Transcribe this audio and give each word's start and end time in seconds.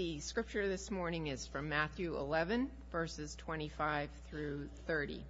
The 0.00 0.18
scripture 0.20 0.66
this 0.66 0.90
morning 0.90 1.26
is 1.26 1.46
from 1.46 1.68
Matthew 1.68 2.16
11, 2.16 2.70
verses 2.90 3.34
25 3.34 4.08
through 4.30 4.70
30. 4.86 5.22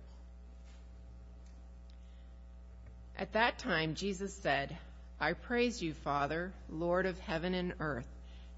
At 3.18 3.32
that 3.32 3.58
time, 3.58 3.96
Jesus 3.96 4.32
said, 4.32 4.76
I 5.18 5.32
praise 5.32 5.82
you, 5.82 5.92
Father, 5.92 6.52
Lord 6.68 7.06
of 7.06 7.18
heaven 7.18 7.52
and 7.54 7.72
earth, 7.80 8.06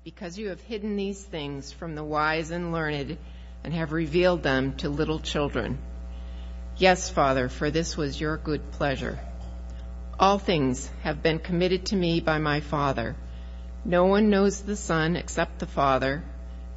because 0.04 0.36
you 0.36 0.50
have 0.50 0.60
hidden 0.60 0.96
these 0.96 1.24
things 1.24 1.72
from 1.72 1.94
the 1.94 2.04
wise 2.04 2.50
and 2.50 2.72
learned 2.72 3.16
and 3.64 3.72
have 3.72 3.92
revealed 3.92 4.42
them 4.42 4.76
to 4.76 4.90
little 4.90 5.18
children. 5.18 5.78
Yes, 6.76 7.08
Father, 7.08 7.48
for 7.48 7.70
this 7.70 7.96
was 7.96 8.20
your 8.20 8.36
good 8.36 8.70
pleasure. 8.72 9.18
All 10.20 10.38
things 10.38 10.90
have 11.04 11.22
been 11.22 11.38
committed 11.38 11.86
to 11.86 11.96
me 11.96 12.20
by 12.20 12.36
my 12.36 12.60
Father. 12.60 13.16
No 13.84 14.04
one 14.06 14.30
knows 14.30 14.60
the 14.60 14.76
Son 14.76 15.16
except 15.16 15.58
the 15.58 15.66
Father, 15.66 16.22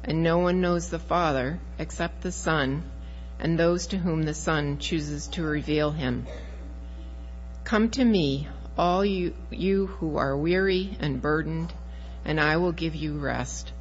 and 0.02 0.24
no 0.24 0.38
one 0.38 0.60
knows 0.60 0.90
the 0.90 0.98
Father 0.98 1.60
except 1.78 2.22
the 2.22 2.32
Son, 2.32 2.82
and 3.38 3.56
those 3.56 3.86
to 3.88 3.98
whom 3.98 4.24
the 4.24 4.34
Son 4.34 4.78
chooses 4.78 5.28
to 5.28 5.44
reveal 5.44 5.92
him. 5.92 6.26
Come 7.62 7.90
to 7.90 8.04
me, 8.04 8.48
all 8.76 9.04
you, 9.04 9.34
you 9.50 9.86
who 9.86 10.16
are 10.16 10.36
weary 10.36 10.96
and 10.98 11.22
burdened, 11.22 11.72
and 12.24 12.40
I 12.40 12.56
will 12.56 12.72
give 12.72 12.96
you 12.96 13.18
rest. 13.18 13.72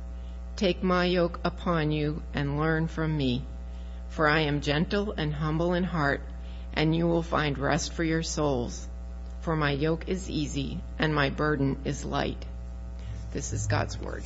Take 0.55 0.83
my 0.83 1.05
yoke 1.05 1.39
upon 1.43 1.91
you 1.91 2.21
and 2.35 2.59
learn 2.59 2.87
from 2.87 3.17
me, 3.17 3.43
for 4.07 4.27
I 4.27 4.41
am 4.41 4.61
gentle 4.61 5.13
and 5.17 5.33
humble 5.33 5.73
in 5.73 5.83
heart, 5.83 6.21
and 6.73 6.95
you 6.95 7.07
will 7.07 7.23
find 7.23 7.57
rest 7.57 7.93
for 7.93 8.03
your 8.03 8.21
souls. 8.21 8.87
For 9.41 9.55
my 9.55 9.71
yoke 9.71 10.07
is 10.09 10.29
easy 10.29 10.79
and 10.99 11.13
my 11.13 11.31
burden 11.31 11.77
is 11.85 12.05
light. 12.05 12.45
This 13.35 13.51
is 13.51 13.67
God's 13.67 13.99
word. 13.99 14.23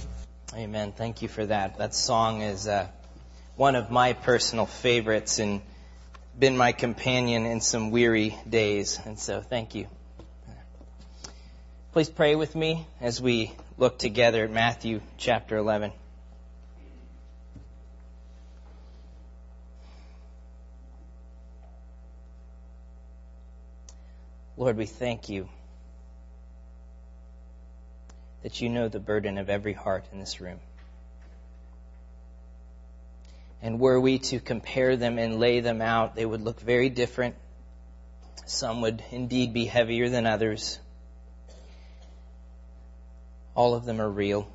Amen. 0.53 0.91
Thank 0.91 1.23
you 1.23 1.27
for 1.29 1.43
that. 1.43 1.79
That 1.79 1.95
song 1.95 2.43
is 2.43 2.67
uh, 2.67 2.89
one 3.55 3.75
of 3.75 3.89
my 3.89 4.13
personal 4.13 4.67
favorites 4.67 5.39
and 5.39 5.61
been 6.37 6.55
my 6.55 6.73
companion 6.73 7.47
in 7.47 7.59
some 7.59 7.89
weary 7.89 8.37
days. 8.47 8.99
And 9.03 9.17
so 9.17 9.41
thank 9.41 9.73
you. 9.73 9.87
Please 11.91 12.07
pray 12.07 12.35
with 12.35 12.53
me 12.55 12.85
as 13.01 13.19
we 13.19 13.51
look 13.79 13.97
together 13.97 14.43
at 14.43 14.51
Matthew 14.51 15.01
chapter 15.17 15.57
11. 15.57 15.91
Lord, 24.55 24.77
we 24.77 24.85
thank 24.85 25.29
you 25.29 25.49
that 28.43 28.61
you 28.61 28.69
know 28.69 28.87
the 28.87 28.99
burden 28.99 29.37
of 29.37 29.49
every 29.49 29.73
heart 29.73 30.05
in 30.11 30.19
this 30.19 30.39
room. 30.39 30.59
And 33.61 33.79
were 33.79 33.99
we 33.99 34.19
to 34.19 34.39
compare 34.39 34.95
them 34.95 35.19
and 35.19 35.39
lay 35.39 35.59
them 35.59 35.81
out, 35.81 36.15
they 36.15 36.25
would 36.25 36.41
look 36.41 36.61
very 36.61 36.89
different. 36.89 37.35
Some 38.45 38.81
would 38.81 39.03
indeed 39.11 39.53
be 39.53 39.65
heavier 39.65 40.09
than 40.09 40.25
others. 40.25 40.79
All 43.53 43.75
of 43.75 43.83
them 43.83 43.99
are 43.99 44.09
real. 44.09 44.47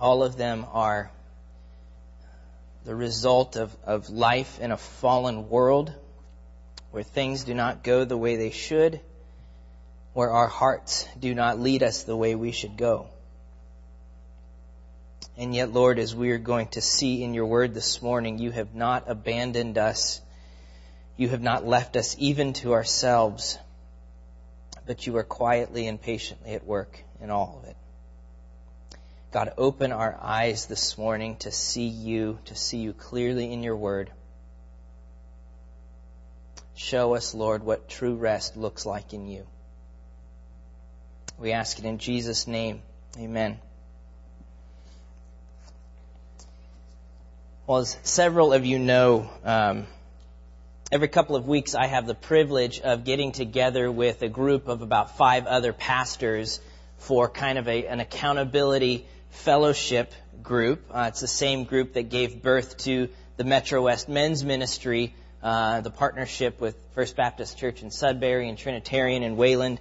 All 0.00 0.24
of 0.24 0.36
them 0.36 0.66
are 0.72 1.10
the 2.84 2.94
result 2.94 3.56
of, 3.56 3.76
of 3.84 4.10
life 4.10 4.58
in 4.60 4.72
a 4.72 4.76
fallen 4.76 5.48
world 5.48 5.92
where 6.90 7.02
things 7.02 7.44
do 7.44 7.54
not 7.54 7.84
go 7.84 8.04
the 8.04 8.16
way 8.16 8.36
they 8.36 8.50
should 8.50 9.00
where 10.12 10.30
our 10.30 10.48
hearts 10.48 11.06
do 11.18 11.34
not 11.34 11.58
lead 11.60 11.82
us 11.82 12.02
the 12.02 12.16
way 12.16 12.34
we 12.34 12.52
should 12.52 12.76
go. 12.76 13.08
And 15.36 15.54
yet, 15.54 15.72
Lord, 15.72 16.00
as 16.00 16.16
we 16.16 16.32
are 16.32 16.38
going 16.38 16.66
to 16.68 16.80
see 16.80 17.22
in 17.22 17.32
your 17.32 17.46
word 17.46 17.72
this 17.72 18.02
morning, 18.02 18.38
you 18.38 18.50
have 18.50 18.74
not 18.74 19.04
abandoned 19.06 19.78
us. 19.78 20.20
You 21.16 21.28
have 21.28 21.42
not 21.42 21.64
left 21.64 21.96
us 21.96 22.16
even 22.18 22.54
to 22.54 22.72
ourselves, 22.72 23.56
but 24.86 25.06
you 25.06 25.16
are 25.16 25.22
quietly 25.22 25.86
and 25.86 26.00
patiently 26.00 26.54
at 26.54 26.64
work 26.64 26.98
in 27.20 27.30
all 27.30 27.60
of 27.62 27.68
it. 27.68 27.76
God, 29.30 29.52
open 29.58 29.92
our 29.92 30.18
eyes 30.20 30.66
this 30.66 30.96
morning 30.98 31.36
to 31.36 31.52
see 31.52 31.86
you, 31.86 32.38
to 32.46 32.56
see 32.56 32.78
you 32.78 32.92
clearly 32.92 33.52
in 33.52 33.62
your 33.62 33.76
word. 33.76 34.10
Show 36.74 37.14
us, 37.14 37.34
Lord, 37.34 37.62
what 37.62 37.88
true 37.88 38.14
rest 38.14 38.56
looks 38.56 38.86
like 38.86 39.12
in 39.12 39.28
you. 39.28 39.46
We 41.38 41.52
ask 41.52 41.78
it 41.78 41.84
in 41.84 41.98
Jesus' 41.98 42.48
name. 42.48 42.82
Amen. 43.16 43.60
Well, 47.64 47.78
as 47.78 47.96
several 48.02 48.52
of 48.52 48.66
you 48.66 48.80
know, 48.80 49.30
um, 49.44 49.86
every 50.90 51.06
couple 51.06 51.36
of 51.36 51.46
weeks 51.46 51.76
I 51.76 51.86
have 51.86 52.08
the 52.08 52.14
privilege 52.14 52.80
of 52.80 53.04
getting 53.04 53.30
together 53.30 53.88
with 53.88 54.22
a 54.22 54.28
group 54.28 54.66
of 54.66 54.82
about 54.82 55.16
five 55.16 55.46
other 55.46 55.72
pastors 55.72 56.60
for 56.98 57.28
kind 57.28 57.56
of 57.56 57.68
a, 57.68 57.86
an 57.86 58.00
accountability 58.00 59.06
fellowship 59.30 60.12
group. 60.42 60.86
Uh, 60.90 61.06
it's 61.06 61.20
the 61.20 61.28
same 61.28 61.64
group 61.64 61.92
that 61.92 62.10
gave 62.10 62.42
birth 62.42 62.78
to 62.78 63.08
the 63.36 63.44
Metro 63.44 63.80
West 63.82 64.08
Men's 64.08 64.44
Ministry, 64.44 65.14
uh, 65.40 65.82
the 65.82 65.90
partnership 65.90 66.60
with 66.60 66.74
First 66.96 67.14
Baptist 67.14 67.58
Church 67.58 67.82
in 67.82 67.92
Sudbury 67.92 68.48
and 68.48 68.58
Trinitarian 68.58 69.22
in 69.22 69.36
Wayland. 69.36 69.78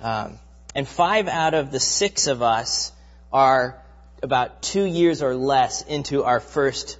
Um, 0.00 0.38
and 0.74 0.88
five 0.88 1.28
out 1.28 1.54
of 1.54 1.70
the 1.70 1.80
six 1.80 2.26
of 2.26 2.42
us 2.42 2.92
are 3.32 3.80
about 4.22 4.62
two 4.62 4.84
years 4.84 5.22
or 5.22 5.34
less 5.34 5.82
into 5.82 6.24
our 6.24 6.40
first 6.40 6.98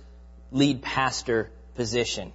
lead 0.53 0.83
pastor 0.83 1.51
position. 1.75 2.33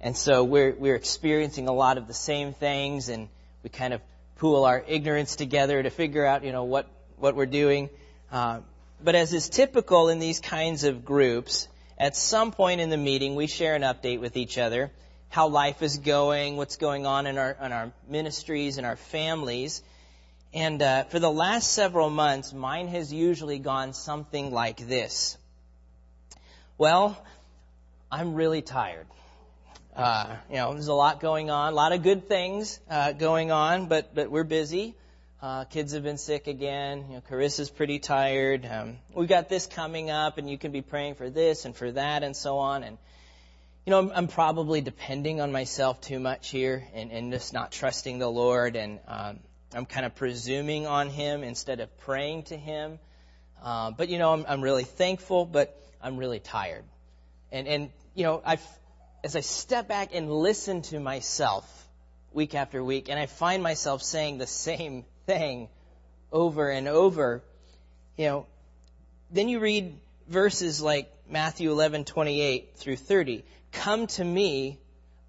And 0.00 0.16
so 0.16 0.44
we're, 0.44 0.72
we're 0.72 0.94
experiencing 0.94 1.68
a 1.68 1.72
lot 1.72 1.98
of 1.98 2.06
the 2.06 2.14
same 2.14 2.54
things 2.54 3.08
and 3.08 3.28
we 3.62 3.70
kind 3.70 3.92
of 3.92 4.00
pool 4.36 4.64
our 4.64 4.82
ignorance 4.86 5.36
together 5.36 5.82
to 5.82 5.90
figure 5.90 6.24
out, 6.24 6.42
you 6.42 6.52
know, 6.52 6.64
what, 6.64 6.88
what 7.16 7.36
we're 7.36 7.46
doing. 7.46 7.90
Uh, 8.32 8.60
but 9.02 9.14
as 9.14 9.32
is 9.32 9.48
typical 9.48 10.08
in 10.08 10.18
these 10.18 10.40
kinds 10.40 10.84
of 10.84 11.04
groups, 11.04 11.68
at 11.98 12.16
some 12.16 12.50
point 12.50 12.80
in 12.80 12.88
the 12.88 12.96
meeting, 12.96 13.34
we 13.34 13.46
share 13.46 13.74
an 13.74 13.82
update 13.82 14.20
with 14.20 14.38
each 14.38 14.56
other, 14.56 14.90
how 15.28 15.48
life 15.48 15.82
is 15.82 15.98
going, 15.98 16.56
what's 16.56 16.76
going 16.76 17.04
on 17.04 17.26
in 17.26 17.36
our, 17.36 17.56
in 17.62 17.72
our 17.72 17.92
ministries 18.08 18.78
and 18.78 18.86
our 18.86 18.96
families. 18.96 19.82
And 20.52 20.82
uh, 20.82 21.04
for 21.04 21.20
the 21.20 21.30
last 21.30 21.72
several 21.72 22.10
months, 22.10 22.52
mine 22.52 22.88
has 22.88 23.12
usually 23.12 23.60
gone 23.60 23.92
something 23.92 24.50
like 24.50 24.88
this. 24.88 25.38
Well, 26.76 27.16
I'm 28.10 28.34
really 28.34 28.62
tired. 28.62 29.06
Uh, 29.94 30.36
you 30.48 30.56
know, 30.56 30.72
there's 30.72 30.88
a 30.88 30.94
lot 30.94 31.20
going 31.20 31.50
on, 31.50 31.72
a 31.72 31.76
lot 31.76 31.92
of 31.92 32.02
good 32.02 32.28
things 32.28 32.80
uh, 32.88 33.12
going 33.12 33.52
on, 33.52 33.86
but 33.86 34.14
but 34.14 34.30
we're 34.30 34.44
busy. 34.44 34.94
Uh, 35.42 35.64
kids 35.64 35.92
have 35.92 36.02
been 36.02 36.18
sick 36.18 36.48
again. 36.48 37.04
You 37.08 37.14
know, 37.14 37.22
Carissa's 37.28 37.70
pretty 37.70 37.98
tired. 37.98 38.66
Um, 38.70 38.98
we've 39.14 39.28
got 39.28 39.48
this 39.48 39.66
coming 39.66 40.10
up, 40.10 40.38
and 40.38 40.50
you 40.50 40.58
can 40.58 40.72
be 40.72 40.82
praying 40.82 41.14
for 41.14 41.30
this 41.30 41.64
and 41.64 41.76
for 41.76 41.90
that 41.92 42.22
and 42.22 42.36
so 42.36 42.58
on. 42.58 42.82
And 42.82 42.98
you 43.86 43.90
know, 43.90 43.98
I'm, 43.98 44.12
I'm 44.14 44.28
probably 44.28 44.80
depending 44.80 45.40
on 45.40 45.52
myself 45.52 46.00
too 46.00 46.18
much 46.18 46.50
here, 46.50 46.86
and, 46.92 47.12
and 47.12 47.32
just 47.32 47.52
not 47.52 47.70
trusting 47.70 48.18
the 48.18 48.28
Lord. 48.28 48.76
And 48.76 49.00
um, 49.06 49.38
I'm 49.74 49.86
kind 49.86 50.04
of 50.04 50.16
presuming 50.16 50.86
on 50.86 51.10
Him 51.10 51.44
instead 51.44 51.80
of 51.80 51.96
praying 51.98 52.44
to 52.44 52.56
Him. 52.56 52.98
Uh, 53.62 53.92
but 53.92 54.08
you 54.08 54.18
know, 54.18 54.32
I'm, 54.32 54.44
I'm 54.48 54.62
really 54.62 54.84
thankful, 54.84 55.44
but 55.44 55.76
I'm 56.02 56.16
really 56.16 56.40
tired. 56.40 56.84
And 57.52 57.68
and 57.68 57.90
you 58.14 58.24
know, 58.24 58.42
I 58.44 58.58
as 59.22 59.36
I 59.36 59.40
step 59.40 59.86
back 59.86 60.10
and 60.14 60.30
listen 60.30 60.82
to 60.82 60.98
myself 60.98 61.66
week 62.32 62.54
after 62.54 62.82
week, 62.82 63.08
and 63.08 63.18
I 63.18 63.26
find 63.26 63.62
myself 63.62 64.02
saying 64.02 64.38
the 64.38 64.46
same 64.46 65.04
thing 65.26 65.68
over 66.32 66.70
and 66.70 66.88
over, 66.88 67.42
you 68.16 68.26
know, 68.26 68.46
then 69.30 69.48
you 69.48 69.60
read 69.60 69.94
verses 70.28 70.80
like 70.80 71.12
Matthew 71.28 71.70
11:28 71.70 72.74
through 72.76 72.96
30. 72.96 73.44
Come 73.72 74.06
to 74.08 74.24
me, 74.24 74.78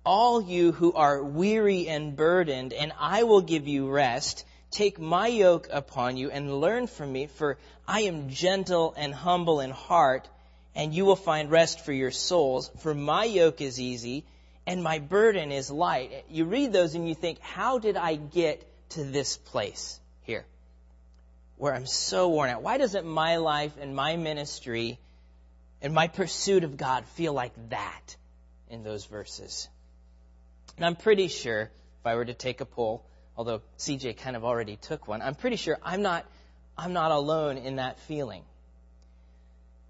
all 0.05 0.41
you 0.41 0.71
who 0.71 0.93
are 0.93 1.23
weary 1.23 1.87
and 1.87 2.15
burdened, 2.15 2.73
and 2.73 2.91
I 2.99 3.23
will 3.23 3.41
give 3.41 3.67
you 3.67 3.89
rest. 3.89 4.45
Take 4.71 4.99
my 4.99 5.27
yoke 5.27 5.67
upon 5.71 6.17
you 6.17 6.31
and 6.31 6.59
learn 6.59 6.87
from 6.87 7.11
me, 7.11 7.27
for 7.27 7.57
I 7.87 8.01
am 8.01 8.29
gentle 8.29 8.93
and 8.97 9.13
humble 9.13 9.59
in 9.59 9.71
heart, 9.71 10.27
and 10.75 10.93
you 10.93 11.05
will 11.05 11.15
find 11.15 11.51
rest 11.51 11.85
for 11.85 11.91
your 11.91 12.11
souls. 12.11 12.71
For 12.79 12.93
my 12.93 13.25
yoke 13.25 13.61
is 13.61 13.79
easy 13.79 14.25
and 14.65 14.83
my 14.83 14.99
burden 14.99 15.51
is 15.51 15.69
light. 15.69 16.25
You 16.29 16.45
read 16.45 16.71
those 16.71 16.95
and 16.95 17.07
you 17.07 17.15
think, 17.15 17.39
how 17.39 17.79
did 17.79 17.97
I 17.97 18.15
get 18.15 18.65
to 18.91 19.03
this 19.03 19.37
place 19.37 19.99
here 20.23 20.45
where 21.57 21.73
I'm 21.73 21.85
so 21.85 22.29
worn 22.29 22.49
out? 22.49 22.61
Why 22.61 22.77
doesn't 22.77 23.05
my 23.05 23.37
life 23.37 23.73
and 23.79 23.95
my 23.95 24.15
ministry 24.15 24.99
and 25.81 25.93
my 25.93 26.07
pursuit 26.07 26.63
of 26.63 26.77
God 26.77 27.05
feel 27.05 27.33
like 27.33 27.53
that 27.69 28.15
in 28.69 28.83
those 28.83 29.05
verses? 29.05 29.67
And 30.77 30.85
I'm 30.85 30.95
pretty 30.95 31.27
sure, 31.27 31.63
if 31.63 32.05
I 32.05 32.15
were 32.15 32.25
to 32.25 32.33
take 32.33 32.61
a 32.61 32.65
poll, 32.65 33.05
although 33.37 33.61
CJ 33.77 34.17
kind 34.17 34.35
of 34.35 34.43
already 34.43 34.75
took 34.75 35.07
one, 35.07 35.21
I'm 35.21 35.35
pretty 35.35 35.55
sure 35.55 35.77
I'm 35.83 36.01
not, 36.01 36.25
I'm 36.77 36.93
not 36.93 37.11
alone 37.11 37.57
in 37.57 37.77
that 37.77 37.99
feeling. 38.01 38.43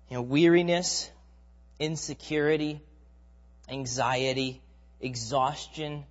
You 0.09 0.17
know, 0.17 0.21
weariness, 0.23 1.09
insecurity, 1.79 2.81
anxiety, 3.69 4.61
exhaustion, 4.99 6.03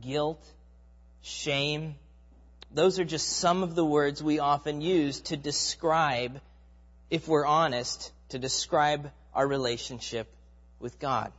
guilt, 0.00 0.44
shame. 1.22 1.96
Those 2.72 2.98
are 2.98 3.04
just 3.04 3.28
some 3.28 3.62
of 3.62 3.74
the 3.74 3.84
words 3.84 4.22
we 4.22 4.38
often 4.38 4.80
use 4.80 5.20
to 5.22 5.36
describe, 5.36 6.40
if 7.10 7.28
we're 7.28 7.46
honest, 7.46 8.12
to 8.30 8.38
describe 8.38 9.10
our 9.32 9.46
relationship 9.46 10.32
with 10.80 10.98
God. 10.98 11.32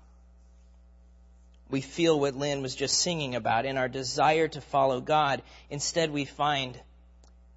We 1.69 1.81
feel 1.81 2.19
what 2.19 2.35
Lynn 2.35 2.61
was 2.61 2.75
just 2.75 2.99
singing 2.99 3.35
about 3.35 3.65
in 3.65 3.77
our 3.77 3.87
desire 3.87 4.47
to 4.47 4.61
follow 4.61 5.01
God. 5.01 5.41
Instead, 5.69 6.11
we 6.11 6.25
find 6.25 6.79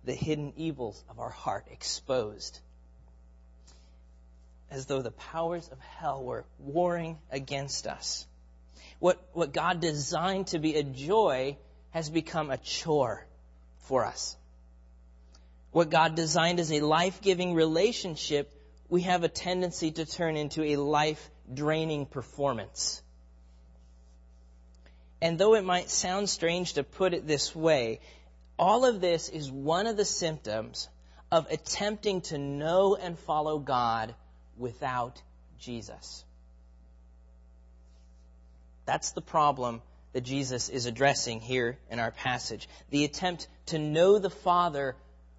the 0.04 0.14
hidden 0.14 0.54
evils 0.56 1.04
of 1.10 1.18
our 1.18 1.30
heart 1.30 1.66
exposed. 1.70 2.58
As 4.70 4.86
though 4.86 5.02
the 5.02 5.10
powers 5.10 5.68
of 5.68 5.78
hell 5.80 6.22
were 6.22 6.44
warring 6.58 7.18
against 7.30 7.86
us. 7.86 8.26
What, 8.98 9.22
what 9.32 9.52
God 9.52 9.80
designed 9.80 10.48
to 10.48 10.58
be 10.58 10.76
a 10.76 10.82
joy 10.82 11.56
has 11.90 12.10
become 12.10 12.50
a 12.50 12.56
chore 12.56 13.26
for 13.80 14.04
us. 14.04 14.36
What 15.70 15.90
God 15.90 16.14
designed 16.14 16.60
as 16.60 16.72
a 16.72 16.80
life 16.80 17.20
giving 17.20 17.54
relationship, 17.54 18.52
we 18.88 19.02
have 19.02 19.22
a 19.22 19.28
tendency 19.28 19.90
to 19.92 20.06
turn 20.06 20.36
into 20.36 20.62
a 20.62 20.76
life 20.76 21.30
draining 21.52 22.06
performance. 22.06 23.02
And 25.20 25.38
though 25.38 25.54
it 25.54 25.64
might 25.64 25.90
sound 25.90 26.28
strange 26.28 26.74
to 26.74 26.84
put 26.84 27.14
it 27.14 27.26
this 27.26 27.54
way, 27.54 28.00
all 28.58 28.84
of 28.84 29.00
this 29.00 29.28
is 29.28 29.50
one 29.50 29.86
of 29.86 29.96
the 29.96 30.04
symptoms 30.04 30.88
of 31.30 31.50
attempting 31.50 32.20
to 32.22 32.38
know 32.38 32.96
and 32.96 33.18
follow 33.18 33.58
God 33.58 34.14
without 34.56 35.20
Jesus. 35.58 36.24
That's 38.86 39.12
the 39.12 39.20
problem 39.20 39.82
that 40.12 40.22
Jesus 40.22 40.68
is 40.68 40.86
addressing 40.86 41.40
here 41.40 41.78
in 41.90 41.98
our 41.98 42.10
passage. 42.10 42.68
The 42.90 43.04
attempt 43.04 43.46
to 43.66 43.78
know 43.78 44.18
the 44.18 44.30
Father 44.30 44.96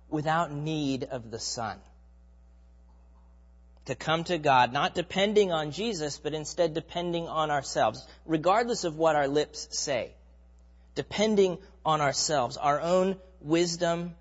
without 0.10 0.52
need 0.52 1.06
of 1.06 1.32
the 1.32 1.40
Son. 1.40 1.80
To 3.90 3.96
come 3.96 4.24
to 4.26 4.38
God, 4.38 4.72
not 4.72 4.94
depending 4.94 5.52
on 5.52 5.72
Jesus, 5.72 6.20
but 6.20 6.36
instead 6.36 6.76
depending 6.76 7.28
on 7.28 7.50
ourselves, 7.50 8.06
regardless 8.24 8.84
of 8.84 8.98
what 8.98 9.16
our 9.16 9.28
lips 9.28 9.68
say. 9.72 10.14
Depending 10.94 11.58
on 11.84 12.00
ourselves, 12.00 12.56
our 12.56 12.80
own 12.80 13.18
wisdom, 13.42 14.14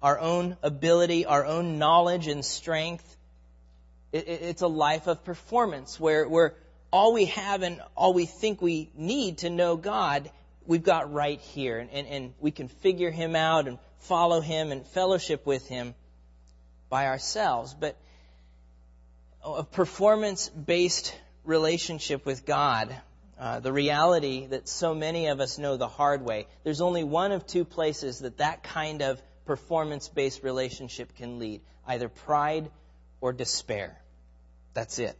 our 0.00 0.20
own 0.20 0.56
ability, 0.62 1.26
our 1.26 1.44
own 1.44 1.80
knowledge 1.80 2.28
and 2.28 2.44
strength. 2.44 3.16
it's 4.12 4.62
a 4.62 4.68
life 4.68 5.08
of 5.08 5.24
performance 5.24 5.98
where, 5.98 6.28
where 6.28 6.54
all 6.92 7.12
we 7.12 7.24
have 7.24 7.64
and 7.64 7.80
all 7.96 8.14
we 8.14 8.24
think 8.24 8.62
we 8.62 8.88
need 8.94 9.38
to 9.38 9.50
know 9.50 9.76
God, 9.76 10.30
we've 10.64 10.84
got 10.84 11.12
right 11.12 11.40
here. 11.40 11.80
And, 11.80 11.90
and, 11.90 12.06
and 12.06 12.34
we 12.38 12.52
can 12.52 12.68
figure 12.68 13.10
Him 13.10 13.34
out 13.34 13.66
and 13.66 13.80
follow 13.98 14.40
Him 14.40 14.70
and 14.70 14.86
fellowship 14.86 15.44
with 15.44 15.66
Him 15.66 15.96
by 16.88 17.08
ourselves. 17.08 17.74
But 17.74 17.96
a 19.44 19.64
performance 19.64 20.48
based 20.48 21.14
relationship 21.44 22.26
with 22.26 22.44
God, 22.44 22.94
uh, 23.38 23.60
the 23.60 23.72
reality 23.72 24.46
that 24.46 24.68
so 24.68 24.94
many 24.94 25.26
of 25.26 25.40
us 25.40 25.58
know 25.58 25.76
the 25.76 25.88
hard 25.88 26.22
way, 26.24 26.46
there's 26.64 26.80
only 26.80 27.04
one 27.04 27.32
of 27.32 27.46
two 27.46 27.64
places 27.64 28.20
that 28.20 28.38
that 28.38 28.62
kind 28.62 29.02
of 29.02 29.22
performance 29.44 30.08
based 30.08 30.42
relationship 30.42 31.14
can 31.16 31.38
lead 31.38 31.60
either 31.86 32.08
pride 32.08 32.70
or 33.20 33.32
despair. 33.32 33.96
That's 34.74 34.98
it 34.98 35.16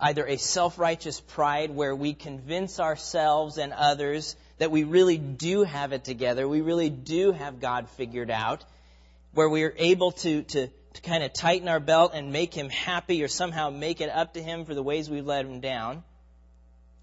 either 0.00 0.26
a 0.26 0.38
self-righteous 0.38 1.20
pride 1.20 1.70
where 1.70 1.94
we 1.94 2.14
convince 2.14 2.80
ourselves 2.80 3.58
and 3.58 3.72
others 3.72 4.34
that 4.58 4.70
we 4.70 4.84
really 4.84 5.18
do 5.18 5.62
have 5.62 5.92
it 5.92 6.04
together, 6.04 6.48
we 6.48 6.60
really 6.60 6.90
do 6.90 7.32
have 7.32 7.60
God 7.60 7.88
figured 7.90 8.30
out, 8.30 8.64
where 9.32 9.48
we 9.48 9.62
are 9.64 9.74
able 9.76 10.12
to, 10.12 10.42
to, 10.42 10.68
to 10.94 11.02
kind 11.02 11.22
of 11.22 11.32
tighten 11.32 11.68
our 11.68 11.80
belt 11.80 12.12
and 12.14 12.32
make 12.32 12.52
him 12.54 12.68
happy 12.68 13.22
or 13.22 13.28
somehow 13.28 13.70
make 13.70 14.00
it 14.00 14.10
up 14.10 14.34
to 14.34 14.42
him 14.42 14.64
for 14.64 14.74
the 14.74 14.82
ways 14.82 15.08
we've 15.08 15.26
let 15.26 15.44
him 15.44 15.60
down, 15.60 16.02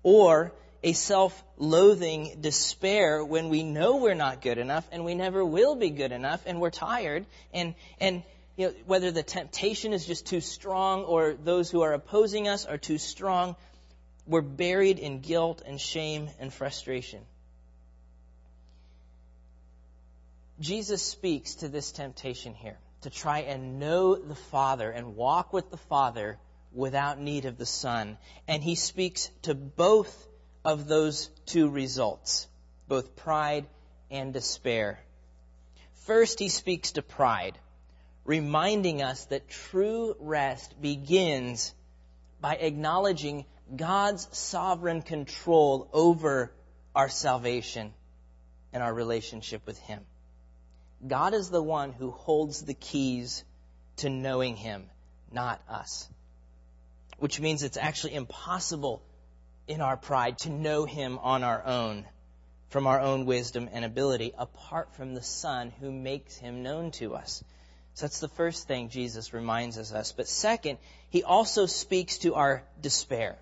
or 0.03 0.53
a 0.83 0.93
self-loathing 0.93 2.37
despair 2.41 3.23
when 3.23 3.49
we 3.49 3.63
know 3.63 3.97
we're 3.97 4.13
not 4.13 4.41
good 4.41 4.57
enough 4.57 4.87
and 4.91 5.03
we 5.03 5.15
never 5.15 5.43
will 5.43 5.75
be 5.75 5.89
good 5.89 6.11
enough 6.11 6.41
and 6.45 6.61
we're 6.61 6.69
tired 6.69 7.25
and, 7.53 7.73
and 7.99 8.23
you 8.55 8.67
know, 8.67 8.73
whether 8.85 9.11
the 9.11 9.23
temptation 9.23 9.93
is 9.93 10.05
just 10.05 10.27
too 10.27 10.41
strong 10.41 11.03
or 11.03 11.33
those 11.33 11.71
who 11.71 11.81
are 11.81 11.93
opposing 11.93 12.47
us 12.47 12.65
are 12.65 12.77
too 12.77 12.97
strong, 12.97 13.55
we're 14.25 14.41
buried 14.41 14.99
in 14.99 15.19
guilt 15.19 15.61
and 15.65 15.79
shame 15.79 16.29
and 16.39 16.53
frustration. 16.53 17.21
Jesus 20.59 21.01
speaks 21.01 21.55
to 21.55 21.67
this 21.67 21.91
temptation 21.91 22.53
here 22.53 22.77
to 23.01 23.09
try 23.09 23.39
and 23.39 23.79
know 23.79 24.15
the 24.15 24.35
Father 24.35 24.91
and 24.91 25.15
walk 25.15 25.53
with 25.53 25.69
the 25.71 25.77
Father 25.77 26.37
without 26.71 27.19
need 27.19 27.45
of 27.45 27.57
the 27.57 27.65
Son. 27.65 28.17
And 28.47 28.63
he 28.63 28.75
speaks 28.75 29.29
to 29.43 29.53
both 29.53 30.27
of 30.65 30.87
those 30.87 31.27
two 31.45 31.69
results, 31.69 32.47
both 32.87 33.15
pride 33.15 33.65
and 34.09 34.33
despair. 34.33 34.99
First, 36.05 36.39
he 36.39 36.49
speaks 36.49 36.93
to 36.93 37.01
pride 37.01 37.57
reminding 38.27 39.01
us 39.01 39.23
that 39.25 39.47
true 39.47 40.15
rest 40.19 40.79
begins 40.79 41.73
by 42.41 42.55
acknowledging 42.55 43.45
God's 43.73 44.27
sovereign 44.37 45.01
control 45.01 45.89
over 45.93 46.51
our 46.93 47.09
salvation 47.09 47.93
and 48.73 48.83
our 48.83 48.93
relationship 48.93 49.65
with 49.65 49.79
Him. 49.79 50.05
God 51.05 51.33
is 51.33 51.49
the 51.49 51.61
one 51.61 51.91
who 51.91 52.11
holds 52.11 52.63
the 52.63 52.73
keys 52.73 53.43
to 53.97 54.09
knowing 54.09 54.55
Him, 54.55 54.89
not 55.31 55.61
us. 55.69 56.07
Which 57.19 57.39
means 57.39 57.63
it's 57.63 57.77
actually 57.77 58.15
impossible 58.15 59.01
in 59.67 59.81
our 59.81 59.97
pride 59.97 60.39
to 60.39 60.49
know 60.49 60.85
Him 60.85 61.19
on 61.19 61.43
our 61.43 61.63
own, 61.65 62.05
from 62.69 62.87
our 62.87 62.99
own 62.99 63.25
wisdom 63.25 63.69
and 63.71 63.85
ability, 63.85 64.33
apart 64.37 64.95
from 64.95 65.13
the 65.13 65.23
Son 65.23 65.71
who 65.79 65.91
makes 65.91 66.35
Him 66.37 66.63
known 66.63 66.91
to 66.91 67.15
us. 67.15 67.43
So 67.93 68.05
that's 68.05 68.19
the 68.19 68.27
first 68.27 68.67
thing 68.67 68.89
Jesus 68.89 69.33
reminds 69.33 69.77
us. 69.77 70.11
But 70.11 70.27
second, 70.27 70.77
he 71.09 71.23
also 71.23 71.65
speaks 71.65 72.19
to 72.19 72.35
our 72.35 72.63
despair, 72.79 73.37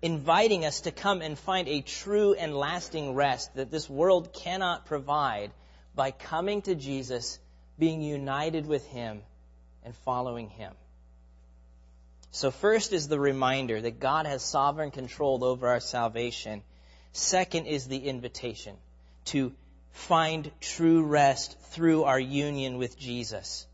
inviting 0.00 0.64
us 0.64 0.82
to 0.82 0.90
come 0.90 1.20
and 1.20 1.38
find 1.38 1.68
a 1.68 1.82
true 1.82 2.32
and 2.32 2.56
lasting 2.56 3.14
rest 3.14 3.54
that 3.54 3.70
this 3.70 3.88
world 3.88 4.32
cannot 4.32 4.86
provide 4.86 5.50
by 5.96 6.10
coming 6.12 6.62
to 6.62 6.74
Jesus, 6.74 7.38
being 7.78 8.02
united 8.02 8.66
with 8.66 8.86
him, 8.88 9.22
and 9.82 9.94
following 10.04 10.50
him. 10.50 10.72
So 12.30 12.50
first 12.50 12.92
is 12.92 13.08
the 13.08 13.18
reminder 13.18 13.80
that 13.80 13.98
God 13.98 14.26
has 14.26 14.42
sovereign 14.42 14.90
control 14.90 15.42
over 15.42 15.68
our 15.68 15.80
salvation. 15.80 16.62
Second 17.12 17.64
is 17.66 17.88
the 17.88 17.96
invitation 17.96 18.76
to 19.26 19.54
find 19.92 20.50
true 20.60 21.02
rest 21.02 21.58
through 21.70 22.04
our 22.04 22.20
union 22.20 22.76
with 22.76 22.98
Jesus 22.98 23.66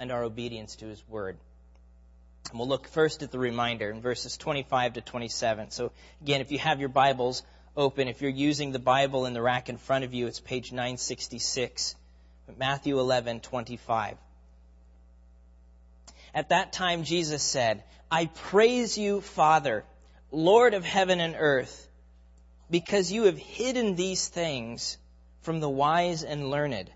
and 0.00 0.10
our 0.10 0.24
obedience 0.24 0.76
to 0.76 0.86
his 0.86 1.06
word. 1.08 1.38
And 2.50 2.58
we'll 2.58 2.68
look 2.68 2.88
first 2.88 3.22
at 3.22 3.30
the 3.30 3.38
reminder 3.38 3.90
in 3.90 4.00
verses 4.00 4.36
25 4.36 4.94
to 4.94 5.00
27. 5.02 5.70
So 5.70 5.92
again, 6.20 6.40
if 6.40 6.50
you 6.50 6.58
have 6.58 6.80
your 6.80 6.88
Bibles 6.88 7.44
open, 7.76 8.08
if 8.08 8.20
you're 8.20 8.30
using 8.30 8.72
the 8.72 8.78
Bible 8.78 9.26
in 9.26 9.34
the 9.34 9.42
rack 9.42 9.68
in 9.68 9.76
front 9.76 10.04
of 10.04 10.14
you, 10.14 10.26
it's 10.26 10.40
page 10.40 10.72
966. 10.72 11.94
Matthew 12.58 12.98
11:25. 12.98 14.18
At 16.34 16.48
that 16.48 16.72
time 16.72 17.04
Jesus 17.04 17.42
said, 17.42 17.84
"I 18.10 18.26
praise 18.26 18.98
you, 18.98 19.20
Father, 19.20 19.84
Lord 20.30 20.74
of 20.74 20.84
heaven 20.84 21.20
and 21.20 21.36
earth, 21.36 21.88
because 22.70 23.10
you 23.10 23.24
have 23.24 23.38
hidden 23.38 23.94
these 23.94 24.28
things 24.28 24.96
from 25.42 25.60
the 25.60 25.68
wise 25.68 26.22
and 26.22 26.50
learned 26.50 26.90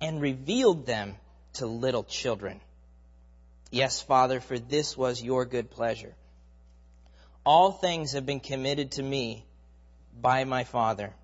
and 0.00 0.20
revealed 0.20 0.86
them 0.86 1.16
to 1.54 1.66
little 1.66 2.04
children. 2.04 2.60
Yes, 3.70 4.00
Father, 4.00 4.40
for 4.40 4.58
this 4.58 4.96
was 4.96 5.22
your 5.22 5.44
good 5.44 5.70
pleasure. 5.70 6.14
All 7.44 7.72
things 7.72 8.12
have 8.12 8.24
been 8.24 8.40
committed 8.40 8.92
to 8.92 9.02
me 9.02 9.44
by 10.20 10.44
my 10.44 10.64
Father. 10.64 11.14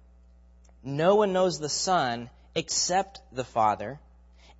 No 0.82 1.14
one 1.16 1.32
knows 1.32 1.58
the 1.58 1.68
Son 1.68 2.30
except 2.54 3.20
the 3.32 3.44
Father, 3.44 3.98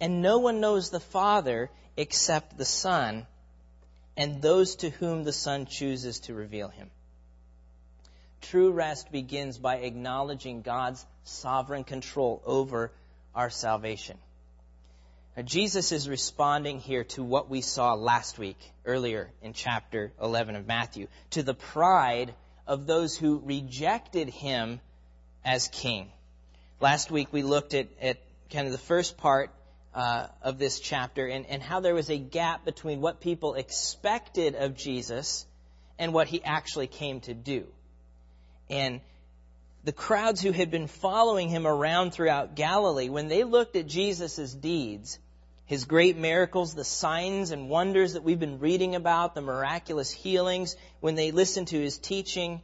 and 0.01 0.23
no 0.23 0.39
one 0.39 0.61
knows 0.61 0.91
the 0.91 1.01
Father 1.01 1.71
except 1.97 2.57
the 2.57 2.65
Son, 2.65 3.27
and 4.17 4.43
those 4.43 4.77
to 4.77 4.91
whom 4.91 5.25
the 5.25 5.33
Son 5.33 5.67
chooses 5.67 6.21
to 6.21 6.35
reveal 6.35 6.69
him. 6.69 6.91
True 8.41 8.73
rest 8.73 9.11
begins 9.11 9.59
by 9.59 9.77
acknowledging 9.77 10.63
God's 10.63 11.05
sovereign 11.25 11.85
control 11.85 12.43
over 12.45 12.93
our 13.35 13.51
salvation. 13.51 14.19
Now, 15.37 15.43
Jesus 15.43 15.91
is 15.93 16.09
responding 16.09 16.79
here 16.79 17.05
to 17.05 17.23
what 17.25 17.51
we 17.51 17.61
saw 17.61 17.95
last 17.95 18.39
week, 18.39 18.59
earlier 18.85 19.31
in 19.43 19.53
chapter 19.53 20.13
11 20.21 20.57
of 20.57 20.67
Matthew, 20.67 21.09
to 21.31 21.43
the 21.43 21.55
pride 21.55 22.35
of 22.67 22.87
those 22.87 23.17
who 23.17 23.41
rejected 23.45 24.29
him 24.29 24.81
as 25.45 25.69
king. 25.69 26.11
Last 26.81 27.11
week 27.11 27.29
we 27.33 27.43
looked 27.43 27.75
at, 27.75 27.89
at 28.01 28.19
kind 28.51 28.67
of 28.67 28.73
the 28.73 28.79
first 28.79 29.17
part 29.17 29.51
uh, 29.95 30.27
of 30.43 30.59
this 30.59 30.81
chapter 30.81 31.27
and, 31.27 31.47
and 31.47 31.63
how 31.63 31.81
there 31.81 31.95
was 31.95 32.11
a 32.11 32.19
gap 32.19 32.65
between 32.65 33.01
what 33.01 33.21
people 33.21 33.55
expected 33.55 34.55
of 34.55 34.77
Jesus 34.77 35.47
and 35.99 36.13
what 36.13 36.27
he 36.27 36.43
actually 36.43 36.87
came 36.87 37.21
to 37.21 37.35
do. 37.35 37.67
And 38.69 39.01
the 39.85 39.93
crowds 39.93 40.41
who 40.41 40.51
had 40.51 40.71
been 40.71 40.87
following 40.87 41.49
him 41.49 41.67
around 41.67 42.13
throughout 42.13 42.57
Galilee, 42.57 43.11
when 43.11 43.29
they 43.29 43.45
looked 43.45 43.77
at 43.77 43.87
Jesus' 43.87 44.53
deeds, 44.53 45.19
his 45.67 45.85
great 45.87 46.17
miracles, 46.17 46.75
the 46.75 46.85
signs 46.85 47.51
and 47.51 47.69
wonders 47.69 48.13
that 48.13 48.23
we've 48.23 48.39
been 48.39 48.59
reading 48.59 48.95
about, 48.95 49.35
the 49.35 49.41
miraculous 49.41 50.11
healings, 50.11 50.77
when 51.01 51.15
they 51.15 51.31
listened 51.31 51.69
to 51.69 51.81
his 51.81 51.97
teaching, 51.99 52.61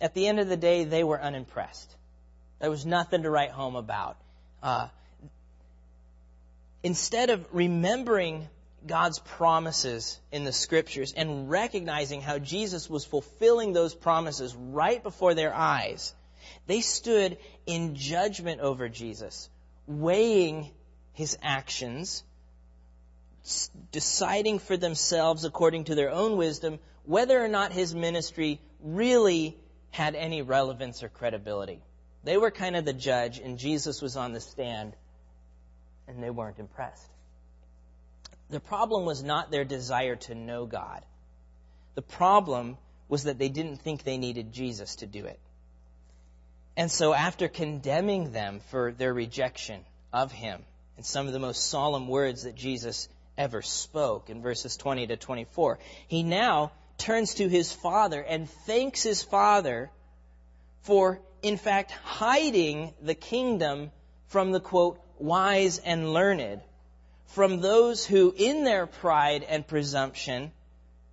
at 0.00 0.14
the 0.14 0.26
end 0.26 0.40
of 0.40 0.48
the 0.48 0.56
day, 0.56 0.84
they 0.84 1.04
were 1.04 1.20
unimpressed. 1.20 1.94
There 2.58 2.70
was 2.70 2.84
nothing 2.84 3.22
to 3.22 3.30
write 3.30 3.50
home 3.50 3.76
about. 3.76 4.16
Uh, 4.62 4.88
instead 6.82 7.30
of 7.30 7.46
remembering 7.52 8.48
God's 8.84 9.20
promises 9.20 10.18
in 10.32 10.42
the 10.42 10.52
scriptures 10.52 11.12
and 11.16 11.48
recognizing 11.48 12.20
how 12.20 12.40
Jesus 12.40 12.90
was 12.90 13.04
fulfilling 13.04 13.72
those 13.72 13.94
promises 13.94 14.56
right 14.56 15.00
before 15.00 15.34
their 15.34 15.54
eyes, 15.54 16.14
they 16.66 16.80
stood 16.80 17.38
in 17.64 17.94
judgment 17.94 18.60
over 18.60 18.88
Jesus, 18.88 19.48
weighing 19.86 20.70
his 21.12 21.36
actions, 21.42 22.22
deciding 23.90 24.58
for 24.58 24.76
themselves 24.76 25.44
according 25.44 25.84
to 25.84 25.94
their 25.94 26.10
own 26.10 26.36
wisdom 26.36 26.78
whether 27.04 27.42
or 27.42 27.48
not 27.48 27.72
his 27.72 27.94
ministry 27.94 28.60
really 28.80 29.56
had 29.90 30.14
any 30.14 30.42
relevance 30.42 31.02
or 31.02 31.08
credibility. 31.08 31.82
They 32.24 32.36
were 32.36 32.50
kind 32.50 32.76
of 32.76 32.84
the 32.84 32.92
judge, 32.92 33.38
and 33.38 33.58
Jesus 33.58 34.00
was 34.00 34.16
on 34.16 34.32
the 34.32 34.40
stand, 34.40 34.94
and 36.06 36.22
they 36.22 36.30
weren't 36.30 36.58
impressed. 36.58 37.08
The 38.48 38.60
problem 38.60 39.04
was 39.04 39.22
not 39.22 39.50
their 39.50 39.64
desire 39.64 40.16
to 40.16 40.34
know 40.34 40.66
God. 40.66 41.04
The 41.94 42.02
problem 42.02 42.76
was 43.08 43.24
that 43.24 43.38
they 43.38 43.48
didn't 43.48 43.78
think 43.78 44.02
they 44.02 44.18
needed 44.18 44.52
Jesus 44.52 44.96
to 44.96 45.06
do 45.06 45.24
it. 45.24 45.40
And 46.76 46.90
so, 46.90 47.12
after 47.12 47.48
condemning 47.48 48.32
them 48.32 48.60
for 48.70 48.92
their 48.92 49.12
rejection 49.12 49.84
of 50.12 50.32
Him, 50.32 50.62
and 50.96 51.06
some 51.06 51.26
of 51.26 51.32
the 51.32 51.38
most 51.38 51.68
solemn 51.68 52.08
words 52.08 52.44
that 52.44 52.54
Jesus 52.54 53.08
ever 53.36 53.62
spoke 53.62 54.30
in 54.30 54.42
verses 54.42 54.76
20 54.76 55.08
to 55.08 55.16
24, 55.16 55.78
He 56.08 56.22
now 56.22 56.72
turns 56.98 57.34
to 57.34 57.48
His 57.48 57.72
Father 57.72 58.20
and 58.20 58.48
thanks 58.48 59.02
His 59.02 59.22
Father 59.22 59.90
for, 60.82 61.20
in 61.42 61.56
fact, 61.56 61.90
hiding 61.90 62.92
the 63.00 63.14
kingdom 63.14 63.90
from 64.26 64.52
the 64.52 64.60
quote, 64.60 65.00
wise 65.18 65.78
and 65.78 66.12
learned, 66.12 66.60
from 67.26 67.60
those 67.60 68.04
who, 68.04 68.34
in 68.36 68.64
their 68.64 68.86
pride 68.86 69.42
and 69.42 69.66
presumption, 69.66 70.52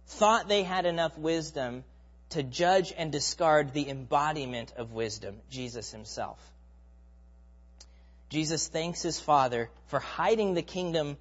thought 0.07 0.47
they 0.47 0.63
had 0.63 0.85
enough 0.85 1.17
wisdom 1.17 1.83
to 2.29 2.43
judge 2.43 2.93
and 2.97 3.11
discard 3.11 3.73
the 3.73 3.89
embodiment 3.89 4.73
of 4.75 4.91
wisdom, 4.91 5.37
Jesus 5.49 5.91
himself. 5.91 6.39
Jesus 8.29 8.67
thanks 8.67 9.01
his 9.01 9.19
Father 9.19 9.69
for 9.87 9.99
hiding 9.99 10.53
the 10.53 10.61
kingdom 10.61 11.17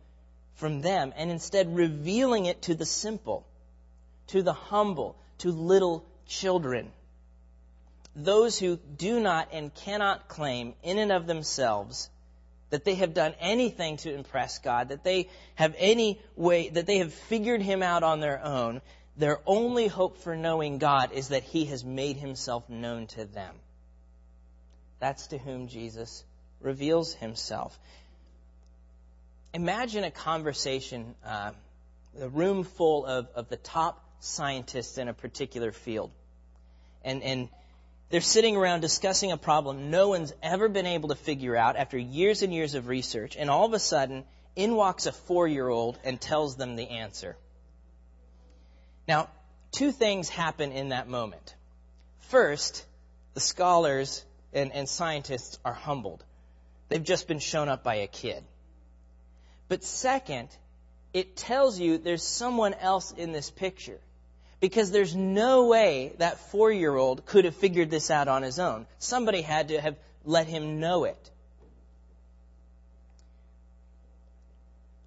from 0.55 0.83
them 0.83 1.12
and 1.17 1.31
instead 1.31 1.75
revealing 1.75 2.45
it 2.47 2.62
to 2.62 2.75
the 2.75 2.85
simple, 2.85 3.47
to 4.29 4.43
the 4.43 4.53
humble, 4.53 5.17
to 5.38 5.50
little 5.50 6.05
children. 6.27 6.93
Those 8.15 8.59
who 8.59 8.77
do 8.77 9.21
not 9.21 9.49
and 9.53 9.75
cannot 9.75 10.29
claim 10.29 10.75
in 10.83 10.99
and 10.99 11.12
of 11.12 11.27
themselves 11.27 12.11
that 12.71 12.85
they 12.85 12.97
have 12.97 13.15
done 13.15 13.35
anything 13.41 13.97
to 13.99 14.12
impress 14.12 14.59
God, 14.59 14.91
that 14.91 15.05
they 15.05 15.31
have 15.55 15.75
any 15.79 16.21
way, 16.37 16.69
that 16.69 16.87
they 16.87 16.99
have 16.99 17.15
figured 17.15 17.62
Him 17.62 17.83
out 17.83 18.03
on 18.03 18.21
their 18.21 18.45
own, 18.45 18.83
their 19.17 19.41
only 19.47 19.87
hope 19.87 20.19
for 20.19 20.37
knowing 20.37 20.79
God 20.79 21.12
is 21.12 21.29
that 21.29 21.45
He 21.45 21.65
has 21.67 21.85
made 21.85 22.17
Himself 22.17 22.69
known 22.69 23.07
to 23.09 23.25
them. 23.25 23.55
That's 25.00 25.29
to 25.29 25.38
whom 25.38 25.69
Jesus 25.69 26.25
reveals 26.61 27.15
Himself. 27.15 27.79
Imagine 29.55 30.05
a 30.05 30.11
conversation, 30.11 31.15
uh, 31.25 31.53
a 32.21 32.29
room 32.29 32.65
full 32.65 33.07
of, 33.07 33.29
of 33.35 33.49
the 33.49 33.57
top 33.57 34.05
scientists 34.21 34.99
in 34.99 35.09
a 35.09 35.15
particular 35.15 35.73
field. 35.73 36.11
And, 37.05 37.23
and 37.23 37.49
they're 38.11 38.21
sitting 38.21 38.57
around 38.57 38.81
discussing 38.81 39.33
a 39.33 39.37
problem 39.37 39.91
no 39.91 40.09
one's 40.09 40.33
ever 40.43 40.69
been 40.69 40.87
able 40.87 41.11
to 41.11 41.15
figure 41.15 41.57
out 41.57 41.77
after 41.77 41.99
years 41.99 42.43
and 42.43 42.53
years 42.53 42.75
of 42.75 42.88
research, 42.88 43.37
and 43.37 43.50
all 43.50 43.67
of 43.67 43.75
a 43.75 43.79
sudden, 43.79 44.25
in 44.57 44.75
walks 44.75 45.07
a 45.07 45.12
four 45.12 45.47
year 45.47 45.69
old 45.69 45.99
and 46.05 46.21
tells 46.21 46.57
them 46.57 46.77
the 46.77 46.88
answer. 46.88 47.37
Now, 49.07 49.29
two 49.71 49.93
things 49.93 50.29
happen 50.29 50.73
in 50.73 50.88
that 50.88 51.09
moment. 51.09 51.55
First, 52.29 52.85
the 53.35 53.41
scholars 53.41 54.25
and, 54.53 54.73
and 54.73 54.88
scientists 54.88 55.59
are 55.65 55.73
humbled. 55.73 56.25
They've 56.88 57.02
just 57.02 57.28
been 57.28 57.38
shown 57.38 57.68
up 57.68 57.85
by 57.85 57.97
a 57.97 58.07
kid. 58.07 58.45
But 59.68 59.85
second, 59.85 60.49
it 61.12 61.37
tells 61.37 61.78
you 61.78 61.99
there's 61.99 62.23
someone 62.23 62.75
else 62.75 63.12
in 63.12 63.33
this 63.33 63.50
picture 63.50 63.99
because 64.61 64.90
there's 64.90 65.14
no 65.14 65.66
way 65.66 66.14
that 66.18 66.38
four 66.50 66.73
year 66.73 66.95
old 66.95 67.26
could 67.26 67.45
have 67.45 67.54
figured 67.54 67.90
this 67.90 68.11
out 68.11 68.28
on 68.28 68.42
his 68.42 68.59
own. 68.59 68.87
Somebody 68.99 69.42
had 69.42 69.68
to 69.68 69.80
have 69.80 69.97
let 70.25 70.47
him 70.47 70.80
know 70.80 71.04
it. 71.04 71.30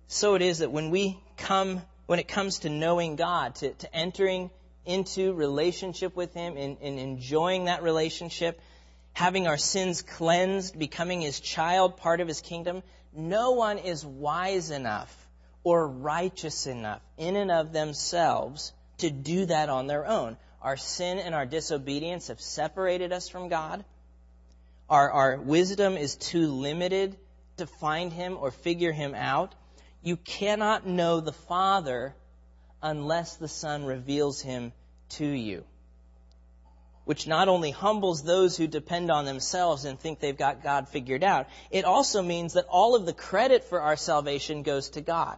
So 0.07 0.35
it 0.35 0.41
is 0.41 0.59
that 0.59 0.71
when 0.71 0.89
we 0.91 1.17
come, 1.37 1.81
when 2.05 2.19
it 2.19 2.27
comes 2.27 2.59
to 2.59 2.69
knowing 2.69 3.15
God, 3.15 3.55
to, 3.55 3.71
to 3.71 3.95
entering 3.95 4.49
into 4.85 5.33
relationship 5.33 6.15
with 6.15 6.33
Him 6.33 6.57
and, 6.57 6.77
and 6.81 6.99
enjoying 6.99 7.65
that 7.65 7.83
relationship, 7.83 8.59
having 9.13 9.47
our 9.47 9.57
sins 9.57 10.01
cleansed, 10.01 10.77
becoming 10.77 11.21
His 11.21 11.39
child, 11.39 11.97
part 11.97 12.21
of 12.21 12.27
His 12.27 12.41
kingdom, 12.41 12.83
no 13.13 13.51
one 13.51 13.77
is 13.77 14.05
wise 14.05 14.71
enough 14.71 15.15
or 15.63 15.87
righteous 15.87 16.67
enough 16.67 17.01
in 17.17 17.35
and 17.35 17.51
of 17.51 17.73
themselves 17.73 18.73
to 18.99 19.09
do 19.09 19.45
that 19.45 19.69
on 19.69 19.87
their 19.87 20.07
own. 20.07 20.37
Our 20.61 20.77
sin 20.77 21.19
and 21.19 21.35
our 21.35 21.45
disobedience 21.45 22.27
have 22.27 22.39
separated 22.39 23.11
us 23.11 23.29
from 23.29 23.49
God. 23.49 23.83
Our, 24.89 25.11
our 25.11 25.37
wisdom 25.37 25.97
is 25.97 26.15
too 26.15 26.47
limited 26.51 27.17
to 27.57 27.65
find 27.65 28.11
Him 28.11 28.37
or 28.39 28.51
figure 28.51 28.91
Him 28.91 29.15
out. 29.15 29.55
You 30.03 30.17
cannot 30.17 30.85
know 30.87 31.19
the 31.19 31.31
Father 31.31 32.15
unless 32.81 33.35
the 33.35 33.47
Son 33.47 33.85
reveals 33.85 34.41
Him 34.41 34.73
to 35.09 35.25
you. 35.25 35.63
Which 37.03 37.27
not 37.27 37.47
only 37.47 37.71
humbles 37.71 38.23
those 38.23 38.55
who 38.55 38.67
depend 38.67 39.11
on 39.11 39.25
themselves 39.25 39.85
and 39.85 39.99
think 39.99 40.19
they've 40.19 40.37
got 40.37 40.63
God 40.63 40.87
figured 40.87 41.23
out, 41.23 41.47
it 41.71 41.83
also 41.83 42.21
means 42.21 42.53
that 42.53 42.67
all 42.69 42.95
of 42.95 43.05
the 43.05 43.13
credit 43.13 43.63
for 43.63 43.81
our 43.81 43.97
salvation 43.97 44.63
goes 44.63 44.89
to 44.91 45.01
God. 45.01 45.37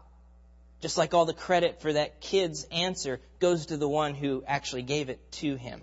Just 0.81 0.97
like 0.97 1.13
all 1.13 1.25
the 1.25 1.33
credit 1.33 1.81
for 1.81 1.93
that 1.93 2.19
kid's 2.19 2.65
answer 2.65 3.21
goes 3.39 3.67
to 3.67 3.77
the 3.77 3.87
one 3.87 4.15
who 4.15 4.43
actually 4.45 4.81
gave 4.81 5.09
it 5.09 5.31
to 5.33 5.55
him. 5.55 5.81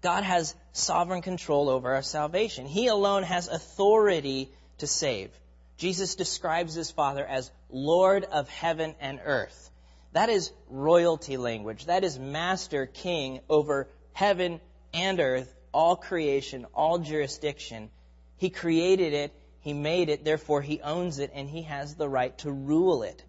God 0.00 0.22
has 0.22 0.54
sovereign 0.72 1.22
control 1.22 1.68
over 1.68 1.94
our 1.94 2.02
salvation. 2.02 2.66
He 2.66 2.86
alone 2.86 3.24
has 3.24 3.48
authority 3.48 4.48
to 4.78 4.86
save. 4.86 5.30
Jesus 5.76 6.14
describes 6.14 6.74
his 6.74 6.90
Father 6.90 7.26
as 7.26 7.50
Lord 7.68 8.24
of 8.24 8.48
heaven 8.48 8.94
and 9.00 9.20
earth. 9.24 9.70
That 10.12 10.28
is 10.28 10.52
royalty 10.68 11.36
language. 11.36 11.86
That 11.86 12.04
is 12.04 12.18
master 12.18 12.86
king 12.86 13.40
over 13.48 13.88
heaven 14.12 14.60
and 14.94 15.20
earth, 15.20 15.54
all 15.72 15.96
creation, 15.96 16.66
all 16.74 16.98
jurisdiction. 16.98 17.90
He 18.36 18.50
created 18.50 19.12
it 19.12 19.32
he 19.60 19.74
made 19.74 20.08
it, 20.08 20.24
therefore 20.24 20.62
he 20.62 20.80
owns 20.80 21.18
it, 21.18 21.32
and 21.34 21.48
he 21.48 21.62
has 21.62 21.94
the 21.94 22.08
right 22.08 22.36
to 22.38 22.50
rule 22.50 23.02
it. 23.02 23.22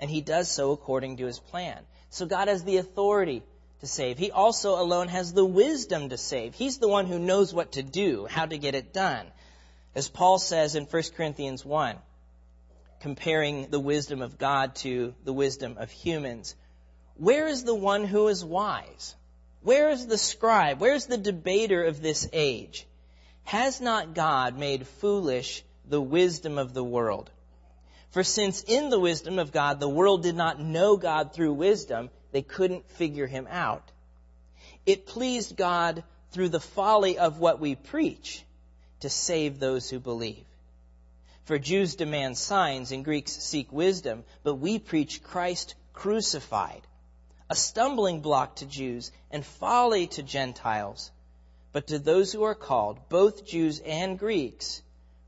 And 0.00 0.10
he 0.10 0.20
does 0.20 0.50
so 0.50 0.72
according 0.72 1.18
to 1.18 1.26
his 1.26 1.38
plan. 1.38 1.78
So 2.10 2.26
God 2.26 2.48
has 2.48 2.64
the 2.64 2.78
authority 2.78 3.42
to 3.80 3.86
save. 3.86 4.18
He 4.18 4.30
also 4.30 4.82
alone 4.82 5.08
has 5.08 5.32
the 5.32 5.44
wisdom 5.44 6.08
to 6.08 6.16
save. 6.16 6.54
He's 6.54 6.78
the 6.78 6.88
one 6.88 7.06
who 7.06 7.18
knows 7.18 7.52
what 7.54 7.72
to 7.72 7.82
do, 7.82 8.26
how 8.26 8.46
to 8.46 8.58
get 8.58 8.74
it 8.74 8.92
done. 8.92 9.26
As 9.94 10.08
Paul 10.08 10.38
says 10.38 10.74
in 10.74 10.86
1 10.86 11.02
Corinthians 11.16 11.64
1, 11.64 11.96
comparing 13.00 13.70
the 13.70 13.80
wisdom 13.80 14.22
of 14.22 14.38
God 14.38 14.74
to 14.76 15.14
the 15.24 15.32
wisdom 15.32 15.76
of 15.78 15.90
humans, 15.90 16.54
where 17.14 17.46
is 17.48 17.64
the 17.64 17.74
one 17.74 18.04
who 18.04 18.28
is 18.28 18.44
wise? 18.44 19.14
Where 19.62 19.90
is 19.90 20.06
the 20.06 20.18
scribe? 20.18 20.80
Where 20.80 20.94
is 20.94 21.06
the 21.06 21.18
debater 21.18 21.84
of 21.84 22.00
this 22.00 22.28
age? 22.32 22.86
Has 23.44 23.80
not 23.80 24.14
God 24.14 24.58
made 24.58 24.86
foolish 24.86 25.64
the 25.88 26.00
wisdom 26.00 26.58
of 26.58 26.74
the 26.74 26.84
world. 26.84 27.30
For 28.10 28.22
since 28.22 28.62
in 28.62 28.90
the 28.90 29.00
wisdom 29.00 29.38
of 29.38 29.52
God 29.52 29.80
the 29.80 29.88
world 29.88 30.22
did 30.22 30.36
not 30.36 30.60
know 30.60 30.96
God 30.96 31.32
through 31.32 31.54
wisdom, 31.54 32.10
they 32.32 32.42
couldn't 32.42 32.90
figure 32.90 33.26
him 33.26 33.46
out. 33.50 33.90
It 34.86 35.06
pleased 35.06 35.56
God 35.56 36.04
through 36.30 36.50
the 36.50 36.60
folly 36.60 37.18
of 37.18 37.38
what 37.38 37.60
we 37.60 37.74
preach 37.74 38.44
to 39.00 39.10
save 39.10 39.58
those 39.58 39.88
who 39.90 39.98
believe. 39.98 40.44
For 41.48 41.58
Jews 41.58 41.94
demand 41.94 42.36
signs 42.36 42.92
and 42.92 43.02
Greeks 43.02 43.32
seek 43.32 43.72
wisdom, 43.72 44.24
but 44.42 44.56
we 44.56 44.78
preach 44.78 45.22
Christ 45.22 45.76
crucified, 45.94 46.82
a 47.48 47.54
stumbling 47.54 48.20
block 48.20 48.56
to 48.56 48.66
Jews 48.66 49.10
and 49.30 49.46
folly 49.46 50.08
to 50.08 50.22
Gentiles. 50.22 51.10
But 51.72 51.86
to 51.86 51.98
those 51.98 52.32
who 52.32 52.42
are 52.42 52.54
called, 52.54 53.08
both 53.08 53.46
Jews 53.46 53.80
and 53.80 54.18
Greeks, 54.18 54.82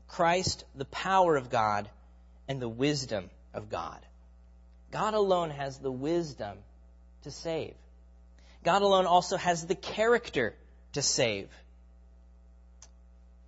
Christ, 0.07 0.63
the 0.75 0.85
power 0.85 1.37
of 1.37 1.49
God 1.49 1.89
and 2.47 2.61
the 2.61 2.69
wisdom 2.69 3.31
of 3.51 3.71
God. 3.71 4.05
God 4.91 5.15
alone 5.15 5.49
has 5.49 5.79
the 5.79 5.91
wisdom 5.91 6.59
to 7.23 7.31
save. 7.31 7.73
God 8.63 8.83
alone 8.83 9.07
also 9.07 9.37
has 9.37 9.65
the 9.65 9.73
character 9.73 10.53
to 10.93 11.01
save. 11.01 11.49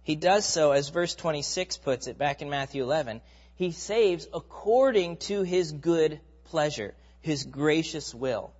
He 0.03 0.15
does 0.15 0.45
so, 0.45 0.71
as 0.71 0.89
verse 0.89 1.15
26 1.15 1.77
puts 1.77 2.07
it 2.07 2.17
back 2.17 2.41
in 2.41 2.49
Matthew 2.49 2.83
11. 2.83 3.21
He 3.55 3.71
saves 3.71 4.27
according 4.33 5.17
to 5.17 5.43
his 5.43 5.71
good 5.71 6.19
pleasure, 6.45 6.93
his 7.21 7.45
gracious 7.45 8.13
will. 8.13 8.51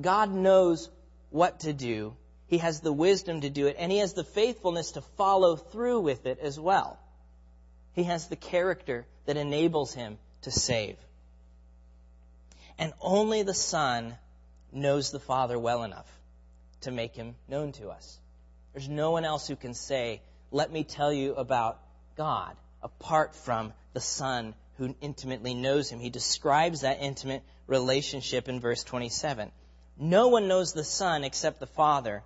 God 0.00 0.32
knows 0.32 0.88
what 1.30 1.60
to 1.60 1.72
do. 1.72 2.16
He 2.46 2.58
has 2.58 2.80
the 2.80 2.92
wisdom 2.92 3.42
to 3.42 3.50
do 3.50 3.66
it, 3.66 3.76
and 3.78 3.92
he 3.92 3.98
has 3.98 4.14
the 4.14 4.24
faithfulness 4.24 4.92
to 4.92 5.02
follow 5.02 5.56
through 5.56 6.00
with 6.00 6.24
it 6.24 6.38
as 6.40 6.58
well. 6.58 6.98
He 7.92 8.04
has 8.04 8.28
the 8.28 8.36
character 8.36 9.06
that 9.26 9.36
enables 9.36 9.92
him 9.92 10.18
to 10.42 10.50
save. 10.50 10.96
And 12.78 12.94
only 13.00 13.42
the 13.42 13.52
Son 13.52 14.16
knows 14.72 15.10
the 15.10 15.20
Father 15.20 15.58
well 15.58 15.82
enough 15.82 16.06
to 16.82 16.90
make 16.90 17.14
him 17.14 17.34
known 17.48 17.72
to 17.72 17.88
us. 17.88 18.18
There's 18.72 18.88
no 18.88 19.10
one 19.10 19.24
else 19.24 19.48
who 19.48 19.56
can 19.56 19.74
say, 19.74 20.22
let 20.50 20.72
me 20.72 20.84
tell 20.84 21.12
you 21.12 21.34
about 21.34 21.78
God 22.16 22.56
apart 22.82 23.34
from 23.34 23.72
the 23.92 24.00
Son 24.00 24.54
who 24.78 24.94
intimately 25.00 25.54
knows 25.54 25.90
him. 25.90 25.98
He 25.98 26.10
describes 26.10 26.82
that 26.82 26.98
intimate 27.00 27.42
relationship 27.66 28.48
in 28.48 28.60
verse 28.60 28.84
27. 28.84 29.50
No 29.98 30.28
one 30.28 30.48
knows 30.48 30.72
the 30.72 30.84
Son 30.84 31.24
except 31.24 31.58
the 31.58 31.66
Father, 31.66 32.22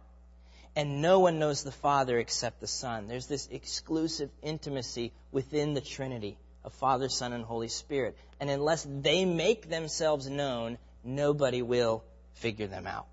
and 0.77 1.01
no 1.01 1.21
one 1.21 1.39
knows 1.39 1.63
the 1.63 1.73
Father 1.73 2.19
except 2.19 2.61
the 2.61 2.67
Son. 2.67 3.09
There's 3.09 3.27
this 3.27 3.49
exclusive 3.51 4.31
intimacy 4.43 5.13
within 5.33 5.75
the 5.75 5.81
Trinity 5.81 6.37
of 6.65 6.73
Father, 6.75 7.09
Son, 7.09 7.33
and 7.33 7.45
Holy 7.45 7.69
Spirit. 7.69 8.17
And 8.41 8.51
unless 8.51 8.87
they 8.89 9.25
make 9.25 9.69
themselves 9.69 10.29
known, 10.29 10.79
nobody 11.03 11.63
will 11.63 12.05
figure 12.35 12.67
them 12.67 12.87
out. 12.87 13.07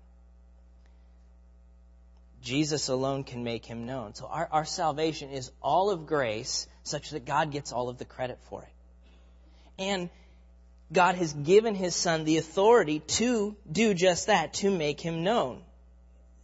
Jesus 2.42 2.88
alone 2.88 3.24
can 3.24 3.44
make 3.44 3.66
him 3.66 3.86
known. 3.86 4.14
So 4.14 4.26
our, 4.26 4.48
our 4.50 4.64
salvation 4.64 5.30
is 5.30 5.50
all 5.62 5.90
of 5.90 6.06
grace, 6.06 6.66
such 6.82 7.10
that 7.10 7.24
God 7.24 7.50
gets 7.50 7.72
all 7.72 7.88
of 7.88 7.98
the 7.98 8.04
credit 8.04 8.38
for 8.48 8.62
it. 8.62 8.72
And 9.78 10.10
God 10.92 11.14
has 11.16 11.32
given 11.32 11.74
his 11.74 11.94
son 11.94 12.24
the 12.24 12.38
authority 12.38 13.00
to 13.00 13.56
do 13.70 13.94
just 13.94 14.26
that, 14.26 14.54
to 14.54 14.70
make 14.70 15.00
him 15.00 15.22
known. 15.22 15.62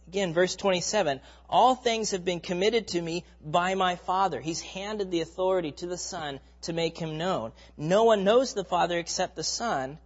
Again, 0.07 0.33
verse 0.33 0.55
27, 0.55 1.19
all 1.49 1.75
things 1.75 2.11
have 2.11 2.23
been 2.23 2.39
committed 2.39 2.87
to 2.89 3.01
me 3.01 3.25
by 3.43 3.75
my 3.75 3.97
Father. 3.97 4.39
He's 4.39 4.61
handed 4.61 5.11
the 5.11 5.19
authority 5.19 5.73
to 5.73 5.87
the 5.87 5.97
Son 5.97 6.39
to 6.61 6.71
make 6.71 6.97
him 6.97 7.17
known. 7.17 7.51
No 7.75 8.05
one 8.05 8.23
knows 8.23 8.53
the 8.53 8.63
Father 8.63 8.97
except 8.97 9.35
the 9.35 9.43
Son, 9.43 9.97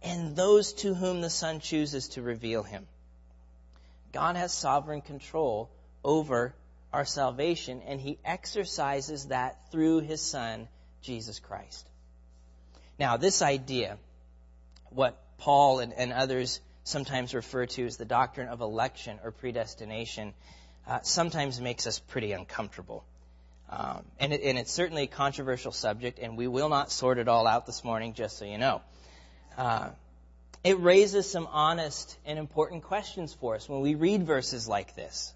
and 0.00 0.36
those 0.36 0.72
to 0.74 0.94
whom 0.94 1.20
the 1.20 1.30
Son 1.30 1.58
chooses 1.58 2.08
to 2.08 2.22
reveal 2.22 2.62
him. 2.62 2.86
God 4.12 4.36
has 4.36 4.52
sovereign 4.52 5.00
control 5.00 5.70
over 6.04 6.54
our 6.92 7.04
salvation, 7.04 7.82
and 7.86 8.00
He 8.00 8.18
exercises 8.24 9.26
that 9.26 9.70
through 9.70 10.00
His 10.00 10.20
Son, 10.20 10.68
Jesus 11.00 11.38
Christ. 11.38 11.88
Now, 12.98 13.16
this 13.16 13.42
idea, 13.42 13.98
what 14.90 15.18
Paul 15.38 15.80
and, 15.80 15.92
and 15.94 16.12
others 16.12 16.60
sometimes 16.84 17.34
refer 17.34 17.66
to 17.66 17.86
as 17.86 17.96
the 17.96 18.04
doctrine 18.04 18.48
of 18.48 18.60
election 18.60 19.18
or 19.24 19.30
predestination, 19.30 20.34
uh, 20.86 21.00
sometimes 21.02 21.60
makes 21.60 21.86
us 21.86 21.98
pretty 21.98 22.32
uncomfortable. 22.32 23.04
Um, 23.70 24.04
and, 24.18 24.32
it, 24.34 24.42
and, 24.42 24.58
it's 24.58 24.70
certainly 24.70 25.04
a 25.04 25.06
controversial 25.06 25.72
subject, 25.72 26.18
and 26.18 26.36
we 26.36 26.46
will 26.46 26.68
not 26.68 26.92
sort 26.92 27.16
it 27.18 27.26
all 27.26 27.46
out 27.46 27.64
this 27.64 27.82
morning, 27.82 28.12
just 28.12 28.36
so 28.36 28.44
you 28.44 28.58
know. 28.58 28.82
Uh, 29.56 29.90
it 30.64 30.78
raises 30.78 31.28
some 31.28 31.48
honest 31.50 32.16
and 32.24 32.38
important 32.38 32.84
questions 32.84 33.34
for 33.34 33.56
us 33.56 33.68
when 33.68 33.80
we 33.80 33.94
read 33.94 34.24
verses 34.24 34.68
like 34.68 34.94
this. 34.94 35.32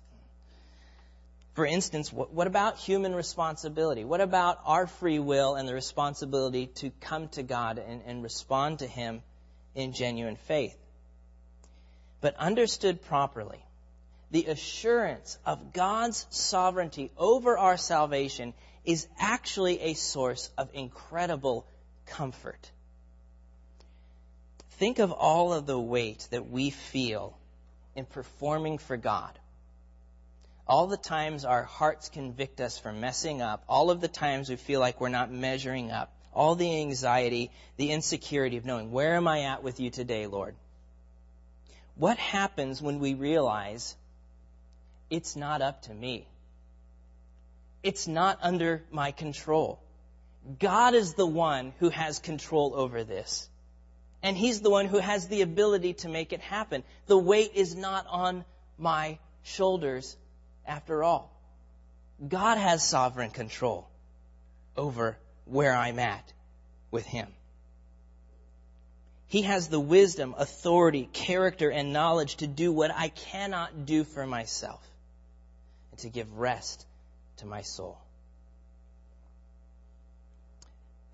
For 1.54 1.66
instance, 1.66 2.12
what, 2.12 2.32
what, 2.32 2.46
about 2.46 2.76
human 2.76 3.14
responsibility? 3.14 4.04
What 4.04 4.20
about 4.20 4.60
our 4.66 4.86
free 4.86 5.18
will 5.18 5.54
and 5.54 5.66
the 5.66 5.74
responsibility 5.74 6.66
to 6.76 6.90
come 7.00 7.28
to 7.28 7.42
God 7.42 7.78
and, 7.78 8.02
and 8.06 8.22
respond 8.22 8.80
to 8.80 8.86
Him 8.86 9.22
in 9.74 9.94
genuine 9.94 10.36
faith? 10.36 10.76
But 12.20 12.36
understood 12.36 13.02
properly, 13.02 13.58
the 14.30 14.46
assurance 14.46 15.38
of 15.46 15.72
God's 15.72 16.26
sovereignty 16.30 17.10
over 17.16 17.56
our 17.56 17.78
salvation 17.78 18.52
is 18.84 19.08
actually 19.18 19.80
a 19.80 19.94
source 19.94 20.50
of 20.58 20.68
incredible 20.74 21.66
comfort. 22.04 22.70
Think 24.78 24.98
of 24.98 25.10
all 25.10 25.52
of 25.52 25.66
the 25.66 25.78
weight 25.78 26.28
that 26.30 26.50
we 26.50 26.70
feel 26.70 27.36
in 27.94 28.04
performing 28.04 28.76
for 28.76 28.96
God. 28.96 29.38
All 30.68 30.86
the 30.86 30.98
times 30.98 31.44
our 31.44 31.62
hearts 31.62 32.10
convict 32.10 32.60
us 32.60 32.78
for 32.78 32.92
messing 32.92 33.40
up, 33.40 33.64
all 33.68 33.90
of 33.90 34.00
the 34.00 34.08
times 34.08 34.50
we 34.50 34.56
feel 34.56 34.80
like 34.80 35.00
we're 35.00 35.08
not 35.08 35.30
measuring 35.30 35.90
up, 35.92 36.12
all 36.34 36.56
the 36.56 36.80
anxiety, 36.80 37.50
the 37.76 37.90
insecurity 37.90 38.58
of 38.58 38.66
knowing, 38.66 38.90
where 38.90 39.14
am 39.14 39.26
I 39.26 39.42
at 39.42 39.62
with 39.62 39.80
you 39.80 39.90
today, 39.90 40.26
Lord? 40.26 40.54
What 41.94 42.18
happens 42.18 42.82
when 42.82 42.98
we 42.98 43.14
realize 43.14 43.96
it's 45.08 45.36
not 45.36 45.62
up 45.62 45.82
to 45.82 45.94
me? 45.94 46.26
It's 47.82 48.06
not 48.06 48.38
under 48.42 48.82
my 48.90 49.12
control. 49.12 49.80
God 50.58 50.94
is 50.94 51.14
the 51.14 51.26
one 51.26 51.72
who 51.78 51.88
has 51.88 52.18
control 52.18 52.74
over 52.74 53.04
this. 53.04 53.48
And 54.26 54.36
He's 54.36 54.60
the 54.60 54.70
one 54.70 54.86
who 54.86 54.98
has 54.98 55.28
the 55.28 55.42
ability 55.42 55.94
to 56.02 56.08
make 56.08 56.32
it 56.32 56.40
happen. 56.40 56.82
The 57.06 57.16
weight 57.16 57.52
is 57.54 57.76
not 57.76 58.08
on 58.08 58.44
my 58.76 59.20
shoulders 59.44 60.16
after 60.66 61.04
all. 61.04 61.30
God 62.26 62.58
has 62.58 62.82
sovereign 62.82 63.30
control 63.30 63.88
over 64.76 65.16
where 65.44 65.72
I'm 65.72 66.00
at 66.00 66.32
with 66.90 67.06
Him. 67.06 67.28
He 69.28 69.42
has 69.42 69.68
the 69.68 69.78
wisdom, 69.78 70.34
authority, 70.36 71.08
character, 71.12 71.70
and 71.70 71.92
knowledge 71.92 72.38
to 72.38 72.48
do 72.48 72.72
what 72.72 72.90
I 72.92 73.10
cannot 73.10 73.86
do 73.86 74.02
for 74.02 74.26
myself 74.26 74.84
and 75.92 76.00
to 76.00 76.08
give 76.08 76.36
rest 76.36 76.84
to 77.36 77.46
my 77.46 77.62
soul. 77.62 77.96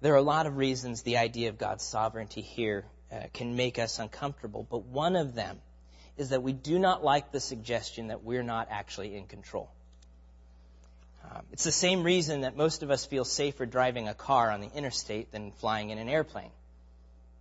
There 0.00 0.14
are 0.14 0.16
a 0.16 0.22
lot 0.22 0.46
of 0.46 0.56
reasons 0.56 1.02
the 1.02 1.18
idea 1.18 1.50
of 1.50 1.58
God's 1.58 1.84
sovereignty 1.84 2.40
here 2.40 2.86
uh, 3.12 3.26
can 3.32 3.56
make 3.56 3.78
us 3.78 3.98
uncomfortable, 3.98 4.66
but 4.70 4.84
one 4.84 5.16
of 5.16 5.34
them 5.34 5.60
is 6.16 6.30
that 6.30 6.42
we 6.42 6.52
do 6.52 6.78
not 6.78 7.04
like 7.04 7.32
the 7.32 7.40
suggestion 7.40 8.08
that 8.08 8.22
we're 8.22 8.42
not 8.42 8.68
actually 8.70 9.14
in 9.16 9.26
control. 9.26 9.70
Um, 11.24 11.42
it's 11.52 11.64
the 11.64 11.72
same 11.72 12.02
reason 12.02 12.42
that 12.42 12.56
most 12.56 12.82
of 12.82 12.90
us 12.90 13.04
feel 13.04 13.24
safer 13.24 13.66
driving 13.66 14.08
a 14.08 14.14
car 14.14 14.50
on 14.50 14.60
the 14.60 14.70
interstate 14.74 15.30
than 15.30 15.52
flying 15.52 15.90
in 15.90 15.98
an 15.98 16.08
airplane. 16.08 16.50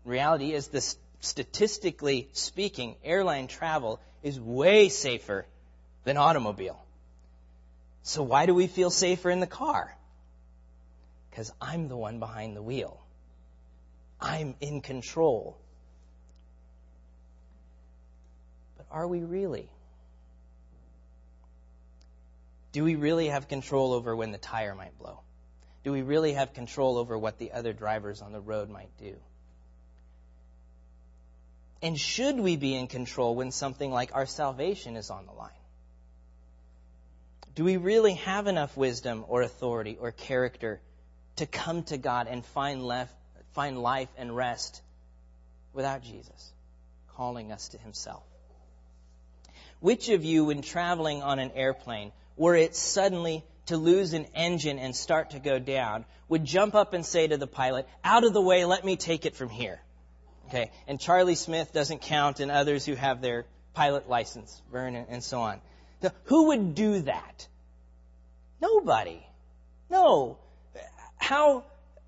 reality 0.05 0.53
is 0.53 0.67
this 0.67 0.97
statistically 1.19 2.29
speaking, 2.34 2.95
airline 3.03 3.47
travel 3.47 3.99
is 4.23 4.39
way 4.39 4.89
safer 4.89 5.45
than 6.03 6.17
automobile. 6.17 6.84
So 8.03 8.23
why 8.23 8.45
do 8.45 8.53
we 8.53 8.67
feel 8.67 8.89
safer 8.89 9.29
in 9.29 9.39
the 9.39 9.47
car? 9.47 9.95
Because 11.29 11.51
I'm 11.62 11.88
the 11.88 11.97
one 11.97 12.19
behind 12.19 12.55
the 12.55 12.62
wheel. 12.62 13.00
I'm 14.21 14.55
in 14.62 14.81
control. 14.81 15.57
But 18.77 18.86
are 18.91 19.07
we 19.07 19.21
really? 19.21 19.69
Do 22.71 22.84
we 22.84 22.95
really 22.95 23.27
have 23.27 23.47
control 23.47 23.93
over 23.93 24.15
when 24.15 24.31
the 24.31 24.38
tire 24.38 24.75
might 24.75 24.97
blow? 24.97 25.19
Do 25.84 25.91
we 25.91 26.03
really 26.03 26.34
have 26.34 26.53
control 26.53 26.97
over 26.97 27.17
what 27.17 27.39
the 27.39 27.51
other 27.51 27.73
drivers 27.73 28.21
on 28.21 28.31
the 28.31 28.39
road 28.39 28.69
might 28.69 28.95
do? 28.99 29.15
And 31.81 31.99
should 31.99 32.39
we 32.39 32.57
be 32.57 32.75
in 32.75 32.88
control 32.88 33.36
when 33.36 33.51
something 33.51 33.91
like 33.91 34.13
our 34.13 34.27
salvation 34.27 34.95
is 34.95 35.10
on 35.10 35.25
the 35.25 35.31
line? 35.31 35.49
Do 37.55 37.63
we 37.63 37.77
really 37.77 38.13
have 38.13 38.45
enough 38.45 38.77
wisdom 38.77 39.25
or 39.27 39.41
authority 39.41 39.97
or 39.99 40.12
character 40.12 40.79
to 41.38 41.45
come 41.47 41.84
to 41.84 41.97
God 41.97 42.27
and 42.27 42.45
find, 42.45 42.86
left, 42.86 43.15
find 43.53 43.81
life 43.81 44.09
and 44.17 44.35
rest 44.35 44.81
without 45.73 46.03
Jesus 46.03 46.53
calling 47.15 47.51
us 47.51 47.69
to 47.69 47.77
himself. 47.77 48.23
Which 49.79 50.09
of 50.09 50.23
you, 50.23 50.45
when 50.45 50.61
traveling 50.61 51.23
on 51.23 51.39
an 51.39 51.51
airplane, 51.55 52.11
were 52.37 52.55
it 52.55 52.75
suddenly 52.75 53.43
to 53.67 53.77
lose 53.77 54.13
an 54.13 54.25
engine 54.35 54.79
and 54.79 54.95
start 54.95 55.31
to 55.31 55.39
go 55.39 55.59
down, 55.59 56.05
would 56.29 56.45
jump 56.45 56.75
up 56.75 56.93
and 56.93 57.05
say 57.05 57.27
to 57.27 57.37
the 57.37 57.47
pilot, 57.47 57.87
out 58.03 58.23
of 58.23 58.33
the 58.33 58.41
way, 58.41 58.65
let 58.65 58.85
me 58.85 58.95
take 58.95 59.25
it 59.25 59.35
from 59.35 59.49
here? 59.49 59.79
Okay, 60.47 60.71
and 60.87 60.99
Charlie 60.99 61.35
Smith 61.35 61.71
doesn't 61.71 62.01
count 62.01 62.39
and 62.39 62.51
others 62.51 62.85
who 62.85 62.95
have 62.95 63.21
their 63.21 63.45
pilot 63.73 64.09
license, 64.09 64.61
Vernon, 64.71 65.05
and 65.09 65.23
so 65.23 65.39
on. 65.39 65.61
Who 66.25 66.47
would 66.47 66.75
do 66.75 67.01
that? 67.01 67.47
Nobody. 68.61 69.25
No. 69.89 70.37
How, 71.17 71.63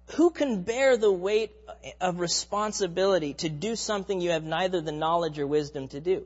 who 0.08 0.30
can 0.30 0.64
bear 0.64 0.98
the 0.98 1.12
weight 1.12 1.52
of 2.00 2.20
responsibility 2.20 3.34
to 3.36 3.50
do 3.50 3.76
something 3.76 4.22
you 4.22 4.32
have 4.32 4.44
neither 4.44 4.82
the 4.82 4.92
knowledge 4.92 5.40
or 5.40 5.48
wisdom 5.48 5.88
to 5.90 6.00
do? 6.00 6.26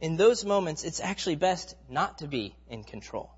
In 0.00 0.16
those 0.16 0.44
moments, 0.44 0.84
it's 0.84 1.00
actually 1.00 1.36
best 1.36 1.74
not 1.88 2.18
to 2.18 2.26
be 2.26 2.54
in 2.68 2.84
control 2.84 3.30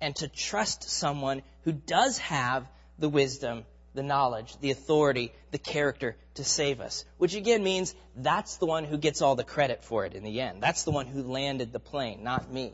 and 0.00 0.16
to 0.16 0.28
trust 0.28 0.88
someone 0.88 1.42
who 1.64 1.72
does 1.72 2.16
have 2.18 2.66
the 2.98 3.08
wisdom, 3.08 3.66
the 3.94 4.02
knowledge, 4.02 4.56
the 4.60 4.70
authority, 4.70 5.32
the 5.50 5.58
character 5.58 6.16
to 6.34 6.44
save 6.44 6.80
us. 6.80 7.04
Which 7.18 7.34
again 7.34 7.62
means 7.62 7.94
that's 8.16 8.56
the 8.56 8.66
one 8.66 8.84
who 8.84 8.96
gets 8.96 9.20
all 9.20 9.36
the 9.36 9.44
credit 9.44 9.84
for 9.84 10.06
it 10.06 10.14
in 10.14 10.22
the 10.22 10.40
end. 10.40 10.62
That's 10.62 10.84
the 10.84 10.90
one 10.90 11.06
who 11.06 11.22
landed 11.22 11.72
the 11.72 11.80
plane, 11.80 12.22
not 12.22 12.50
me. 12.50 12.72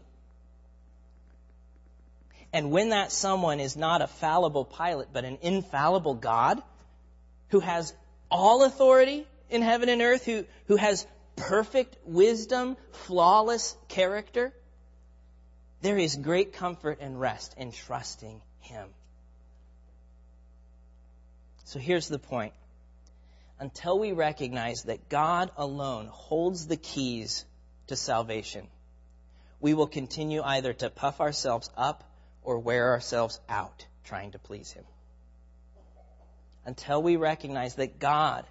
And 2.57 2.71
when 2.71 2.89
that 2.89 3.13
someone 3.13 3.61
is 3.61 3.77
not 3.77 4.01
a 4.01 4.07
fallible 4.07 4.65
pilot, 4.65 5.09
but 5.13 5.27
an 5.27 5.37
infallible 5.43 6.15
God 6.15 6.63
who 7.49 7.61
has 7.61 7.95
all 8.31 8.65
authority 8.65 9.27
in 9.51 9.61
heaven 9.61 9.91
and 9.91 10.01
earth, 10.01 10.25
who, 10.25 10.47
who 10.65 10.77
has 10.77 11.07
perfect 11.37 11.99
wisdom, 12.07 12.79
flawless 12.93 13.77
character, 13.89 14.55
there 15.83 15.99
is 15.99 16.17
great 16.17 16.55
comfort 16.55 16.97
and 17.03 17.21
rest 17.21 17.55
in 17.59 17.73
trusting 17.73 18.41
Him. 18.61 18.89
So 21.65 21.79
here's 21.79 22.09
the 22.09 22.19
point. 22.19 22.55
Until 23.61 23.99
we 23.99 24.13
recognize 24.13 24.85
that 24.85 25.11
God 25.11 25.51
alone 25.59 26.07
holds 26.11 26.67
the 26.67 26.79
keys 26.79 27.45
to 27.89 27.97
salvation, 27.97 28.67
we 29.61 29.75
will 29.75 29.89
continue 29.89 30.41
either 30.41 30.73
to 30.73 30.89
puff 30.89 31.21
ourselves 31.21 31.69
up 31.77 32.03
or 32.47 32.61
wear 32.61 32.93
ourselves 32.93 33.39
out 33.49 33.85
trying 34.05 34.31
to 34.31 34.39
please 34.39 34.71
Him. 34.71 34.85
Until 36.65 37.03
we 37.03 37.17
recognize 37.17 37.75
that 37.75 37.99
God 37.99 38.47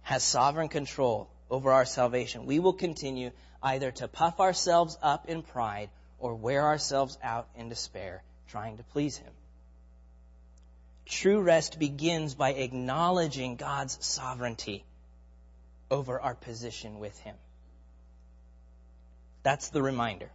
has 0.00 0.24
sovereign 0.24 0.68
control 0.68 1.30
over 1.50 1.70
our 1.70 1.84
salvation, 1.84 2.46
we 2.46 2.58
will 2.58 2.72
continue 2.72 3.30
either 3.62 3.90
to 3.90 4.08
puff 4.08 4.40
ourselves 4.40 4.98
up 5.02 5.28
in 5.28 5.42
pride 5.42 5.90
or 6.18 6.34
wear 6.34 6.62
ourselves 6.62 7.18
out 7.22 7.46
in 7.54 7.68
despair 7.68 8.22
trying 8.48 8.78
to 8.78 8.82
please 8.82 9.18
Him. 9.18 9.32
True 11.04 11.42
rest 11.42 11.78
begins 11.78 12.34
by 12.34 12.54
acknowledging 12.54 13.56
God's 13.56 13.98
sovereignty 14.00 14.84
over 15.90 16.18
our 16.18 16.34
position 16.34 16.98
with 16.98 17.18
Him. 17.20 17.36
That's 19.42 19.68
the 19.68 19.82
reminder 19.82 20.30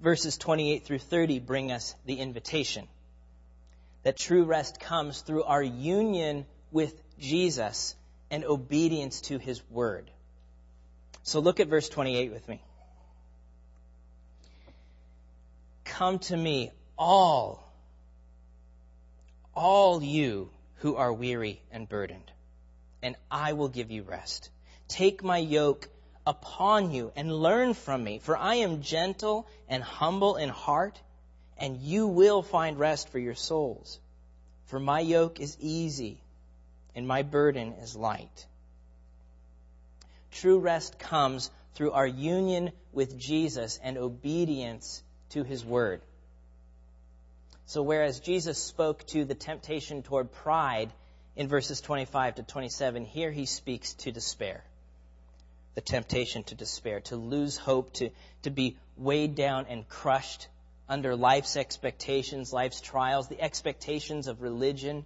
verses 0.00 0.36
28 0.36 0.84
through 0.84 0.98
30 0.98 1.40
bring 1.40 1.72
us 1.72 1.94
the 2.04 2.18
invitation 2.18 2.86
that 4.02 4.16
true 4.16 4.44
rest 4.44 4.78
comes 4.78 5.22
through 5.22 5.42
our 5.42 5.62
union 5.62 6.46
with 6.70 6.94
Jesus 7.18 7.96
and 8.30 8.44
obedience 8.44 9.20
to 9.22 9.38
his 9.38 9.60
word. 9.70 10.10
So 11.22 11.40
look 11.40 11.58
at 11.58 11.68
verse 11.68 11.88
28 11.88 12.30
with 12.30 12.48
me. 12.48 12.62
Come 15.84 16.18
to 16.20 16.36
me, 16.36 16.70
all, 16.96 17.68
all 19.54 20.02
you 20.02 20.50
who 20.76 20.96
are 20.96 21.12
weary 21.12 21.62
and 21.72 21.88
burdened, 21.88 22.30
and 23.02 23.16
I 23.30 23.54
will 23.54 23.68
give 23.68 23.90
you 23.90 24.02
rest. 24.02 24.50
Take 24.88 25.24
my 25.24 25.38
yoke 25.38 25.88
upon 26.26 26.90
you 26.90 27.12
and 27.14 27.32
learn 27.32 27.74
from 27.74 28.02
me, 28.02 28.18
for 28.18 28.36
I 28.36 28.56
am 28.56 28.82
gentle 28.82 29.46
and 29.68 29.82
humble 29.82 30.36
in 30.36 30.48
heart, 30.48 31.00
and 31.56 31.76
you 31.76 32.08
will 32.08 32.42
find 32.42 32.78
rest 32.78 33.08
for 33.10 33.18
your 33.18 33.34
souls. 33.34 34.00
For 34.66 34.80
my 34.80 35.00
yoke 35.00 35.40
is 35.40 35.56
easy 35.60 36.20
and 36.94 37.06
my 37.06 37.22
burden 37.22 37.74
is 37.74 37.94
light. 37.94 38.46
True 40.32 40.58
rest 40.58 40.98
comes 40.98 41.50
through 41.74 41.92
our 41.92 42.06
union 42.06 42.72
with 42.92 43.16
Jesus 43.16 43.78
and 43.82 43.96
obedience 43.96 45.02
to 45.30 45.44
his 45.44 45.64
word. 45.64 46.00
So 47.66 47.82
whereas 47.82 48.20
Jesus 48.20 48.58
spoke 48.58 49.06
to 49.08 49.24
the 49.24 49.34
temptation 49.34 50.02
toward 50.02 50.32
pride 50.32 50.90
in 51.36 51.48
verses 51.48 51.80
25 51.80 52.36
to 52.36 52.42
27, 52.42 53.04
here 53.04 53.30
he 53.30 53.46
speaks 53.46 53.94
to 53.94 54.12
despair 54.12 54.64
the 55.76 55.82
temptation 55.82 56.42
to 56.42 56.54
despair, 56.54 57.00
to 57.00 57.16
lose 57.16 57.58
hope, 57.58 57.92
to, 57.92 58.08
to 58.42 58.50
be 58.50 58.76
weighed 58.96 59.34
down 59.34 59.66
and 59.68 59.86
crushed 59.88 60.48
under 60.88 61.14
life's 61.14 61.54
expectations, 61.54 62.50
life's 62.50 62.80
trials, 62.80 63.28
the 63.28 63.40
expectations 63.40 64.26
of 64.26 64.40
religion. 64.40 65.04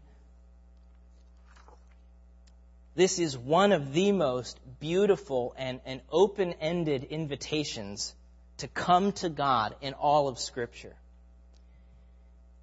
This 2.94 3.18
is 3.18 3.37
one 3.37 3.72
of 3.72 3.92
the 3.92 4.12
most 4.12 4.61
beautiful 4.78 5.54
and, 5.59 5.80
and 5.85 6.00
open 6.09 6.54
ended 6.61 7.02
invitations 7.02 8.14
to 8.59 8.68
come 8.68 9.11
to 9.12 9.28
God 9.28 9.74
in 9.80 9.94
all 9.94 10.28
of 10.28 10.38
Scripture, 10.38 10.94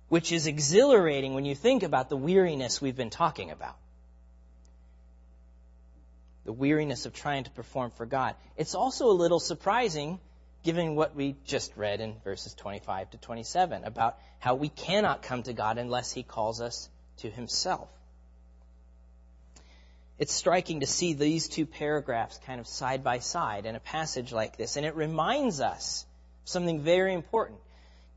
which 0.07 0.31
is 0.31 0.47
exhilarating 0.47 1.33
when 1.33 1.43
you 1.43 1.55
think 1.55 1.83
about 1.83 2.07
the 2.07 2.17
weariness 2.17 2.81
we've 2.81 2.95
been 2.95 3.09
talking 3.09 3.51
about 3.51 3.75
the 6.47 6.53
weariness 6.53 7.05
of 7.05 7.13
trying 7.13 7.43
to 7.43 7.51
perform 7.51 7.91
for 7.91 8.05
God. 8.05 8.33
It's 8.55 8.73
also 8.73 9.11
a 9.11 9.11
little 9.11 9.41
surprising 9.41 10.17
given 10.63 10.95
what 10.95 11.13
we 11.13 11.35
just 11.45 11.75
read 11.75 11.99
in 11.99 12.15
verses 12.23 12.53
25 12.53 13.11
to 13.11 13.17
27 13.17 13.83
about 13.83 14.17
how 14.39 14.55
we 14.55 14.69
cannot 14.69 15.21
come 15.21 15.43
to 15.43 15.51
God 15.51 15.77
unless 15.77 16.13
He 16.13 16.23
calls 16.23 16.61
us 16.61 16.87
to 17.17 17.29
Himself. 17.29 17.89
It's 20.17 20.31
striking 20.33 20.79
to 20.79 20.87
see 20.87 21.11
these 21.11 21.49
two 21.49 21.65
paragraphs 21.65 22.39
kind 22.45 22.61
of 22.61 22.67
side 22.67 23.03
by 23.03 23.19
side 23.19 23.65
in 23.65 23.75
a 23.75 23.81
passage 23.81 24.31
like 24.31 24.55
this, 24.55 24.77
and 24.77 24.85
it 24.85 24.95
reminds 24.95 25.59
us 25.59 26.05
something 26.45 26.79
very 26.79 27.13
important. 27.13 27.59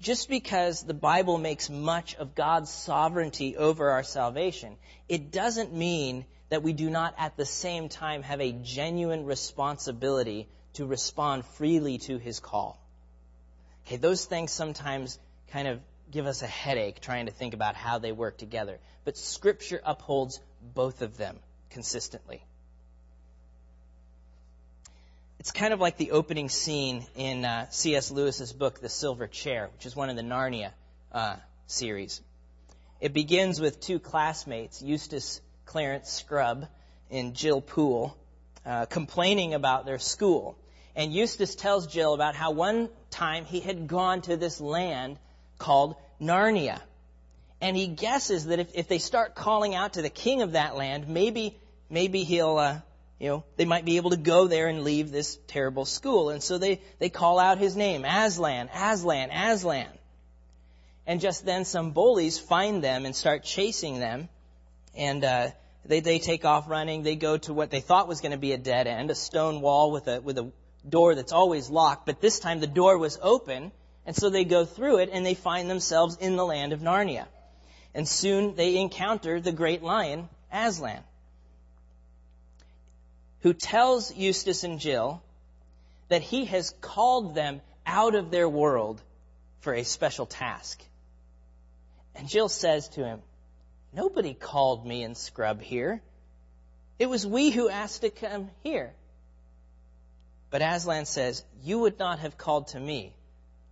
Just 0.00 0.28
because 0.28 0.84
the 0.84 0.94
Bible 0.94 1.36
makes 1.36 1.68
much 1.68 2.14
of 2.14 2.36
God's 2.36 2.70
sovereignty 2.70 3.56
over 3.56 3.90
our 3.90 4.04
salvation, 4.04 4.76
it 5.08 5.32
doesn't 5.32 5.74
mean 5.74 6.26
that 6.50 6.62
we 6.62 6.72
do 6.72 6.90
not 6.90 7.14
at 7.16 7.36
the 7.36 7.46
same 7.46 7.88
time 7.88 8.22
have 8.22 8.40
a 8.40 8.52
genuine 8.52 9.24
responsibility 9.24 10.48
to 10.74 10.84
respond 10.84 11.44
freely 11.44 11.98
to 11.98 12.18
his 12.18 12.38
call. 12.40 12.78
Okay, 13.86 13.96
those 13.96 14.24
things 14.24 14.52
sometimes 14.52 15.18
kind 15.52 15.66
of 15.66 15.80
give 16.10 16.26
us 16.26 16.42
a 16.42 16.46
headache 16.46 17.00
trying 17.00 17.26
to 17.26 17.32
think 17.32 17.54
about 17.54 17.76
how 17.76 17.98
they 17.98 18.12
work 18.12 18.36
together. 18.36 18.78
But 19.04 19.16
Scripture 19.16 19.80
upholds 19.84 20.40
both 20.74 21.02
of 21.02 21.16
them 21.16 21.38
consistently. 21.70 22.44
It's 25.38 25.52
kind 25.52 25.72
of 25.72 25.80
like 25.80 25.96
the 25.96 26.10
opening 26.10 26.50
scene 26.50 27.06
in 27.16 27.44
uh, 27.44 27.70
C.S. 27.70 28.10
Lewis's 28.10 28.52
book, 28.52 28.80
The 28.80 28.90
Silver 28.90 29.26
Chair, 29.26 29.70
which 29.72 29.86
is 29.86 29.96
one 29.96 30.10
of 30.10 30.16
the 30.16 30.22
Narnia 30.22 30.72
uh, 31.12 31.36
series. 31.66 32.20
It 33.00 33.14
begins 33.14 33.58
with 33.58 33.80
two 33.80 33.98
classmates, 33.98 34.82
Eustace 34.82 35.40
Clarence 35.70 36.10
Scrubb 36.10 36.66
and 37.12 37.32
Jill 37.32 37.60
Pole, 37.60 38.16
uh, 38.66 38.86
complaining 38.86 39.54
about 39.54 39.86
their 39.86 40.00
school. 40.00 40.58
And 40.96 41.14
Eustace 41.14 41.54
tells 41.54 41.86
Jill 41.86 42.12
about 42.12 42.34
how 42.34 42.50
one 42.50 42.88
time 43.10 43.44
he 43.44 43.60
had 43.60 43.86
gone 43.86 44.20
to 44.22 44.36
this 44.36 44.60
land 44.60 45.16
called 45.58 45.94
Narnia. 46.20 46.80
And 47.60 47.76
he 47.76 47.86
guesses 47.86 48.46
that 48.46 48.58
if, 48.58 48.74
if 48.74 48.88
they 48.88 48.98
start 48.98 49.36
calling 49.36 49.76
out 49.76 49.92
to 49.92 50.02
the 50.02 50.10
king 50.10 50.42
of 50.42 50.52
that 50.52 50.76
land, 50.76 51.06
maybe, 51.06 51.56
maybe 51.88 52.24
he'll, 52.24 52.58
uh, 52.58 52.80
you 53.20 53.28
know, 53.28 53.44
they 53.56 53.64
might 53.64 53.84
be 53.84 53.96
able 53.96 54.10
to 54.10 54.16
go 54.16 54.48
there 54.48 54.66
and 54.66 54.82
leave 54.82 55.12
this 55.12 55.38
terrible 55.46 55.84
school. 55.84 56.30
And 56.30 56.42
so 56.42 56.58
they, 56.58 56.80
they 56.98 57.10
call 57.10 57.38
out 57.38 57.58
his 57.58 57.76
name, 57.76 58.04
Aslan, 58.04 58.70
Aslan, 58.74 59.30
Aslan. 59.30 59.86
And 61.06 61.20
just 61.20 61.44
then 61.44 61.64
some 61.64 61.92
bullies 61.92 62.40
find 62.40 62.82
them 62.82 63.06
and 63.06 63.14
start 63.14 63.44
chasing 63.44 64.00
them. 64.00 64.28
And 64.96 65.24
uh, 65.24 65.48
they, 65.84 66.00
they 66.00 66.18
take 66.18 66.44
off 66.44 66.68
running. 66.68 67.02
They 67.02 67.16
go 67.16 67.36
to 67.38 67.54
what 67.54 67.70
they 67.70 67.80
thought 67.80 68.08
was 68.08 68.20
going 68.20 68.32
to 68.32 68.38
be 68.38 68.52
a 68.52 68.58
dead 68.58 68.86
end, 68.86 69.10
a 69.10 69.14
stone 69.14 69.60
wall 69.60 69.92
with 69.92 70.08
a, 70.08 70.20
with 70.20 70.38
a 70.38 70.50
door 70.88 71.14
that's 71.14 71.32
always 71.32 71.70
locked. 71.70 72.06
But 72.06 72.20
this 72.20 72.40
time 72.40 72.60
the 72.60 72.66
door 72.66 72.98
was 72.98 73.18
open, 73.22 73.72
And 74.06 74.16
so 74.16 74.30
they 74.30 74.44
go 74.44 74.64
through 74.64 74.98
it 74.98 75.10
and 75.12 75.24
they 75.24 75.34
find 75.34 75.68
themselves 75.68 76.16
in 76.16 76.36
the 76.36 76.44
land 76.44 76.72
of 76.72 76.80
Narnia. 76.80 77.26
And 77.94 78.08
soon 78.08 78.54
they 78.54 78.76
encounter 78.76 79.40
the 79.40 79.52
great 79.52 79.82
lion, 79.82 80.28
Aslan, 80.52 81.02
who 83.40 83.52
tells 83.52 84.14
Eustace 84.14 84.64
and 84.64 84.80
Jill 84.80 85.22
that 86.08 86.22
he 86.22 86.44
has 86.46 86.74
called 86.80 87.34
them 87.34 87.60
out 87.86 88.14
of 88.14 88.30
their 88.30 88.48
world 88.48 89.00
for 89.60 89.74
a 89.74 89.84
special 89.84 90.26
task. 90.26 90.82
And 92.14 92.28
Jill 92.28 92.48
says 92.48 92.88
to 92.90 93.04
him, 93.04 93.20
Nobody 93.92 94.34
called 94.34 94.86
me 94.86 95.02
and 95.02 95.16
Scrubb 95.16 95.60
here. 95.60 96.00
It 96.98 97.08
was 97.08 97.26
we 97.26 97.50
who 97.50 97.68
asked 97.68 98.02
to 98.02 98.10
come 98.10 98.50
here. 98.62 98.92
But 100.50 100.62
Aslan 100.62 101.06
says, 101.06 101.44
You 101.62 101.80
would 101.80 101.98
not 101.98 102.20
have 102.20 102.36
called 102.36 102.68
to 102.68 102.80
me 102.80 103.14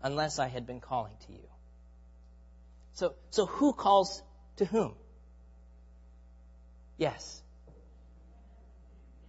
unless 0.03 0.39
I 0.39 0.49
had 0.49 0.67
been 0.67 0.81
calling 0.81 1.15
to 1.27 1.33
you. 1.33 1.49
So, 2.95 3.15
so 3.31 3.47
who 3.47 3.73
calls 3.73 4.23
to 4.57 4.65
whom? 4.65 4.95
Yes. 6.97 7.43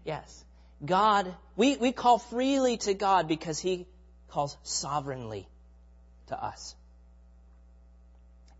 Yes. 0.06 0.44
God, 0.84 1.36
we, 1.56 1.78
we 1.78 1.92
call 1.92 2.18
freely 2.18 2.78
to 2.78 2.94
God 2.94 3.28
because 3.28 3.60
He 3.60 3.86
calls 4.30 4.58
sovereignly 4.64 5.48
to 6.28 6.44
us. 6.44 6.76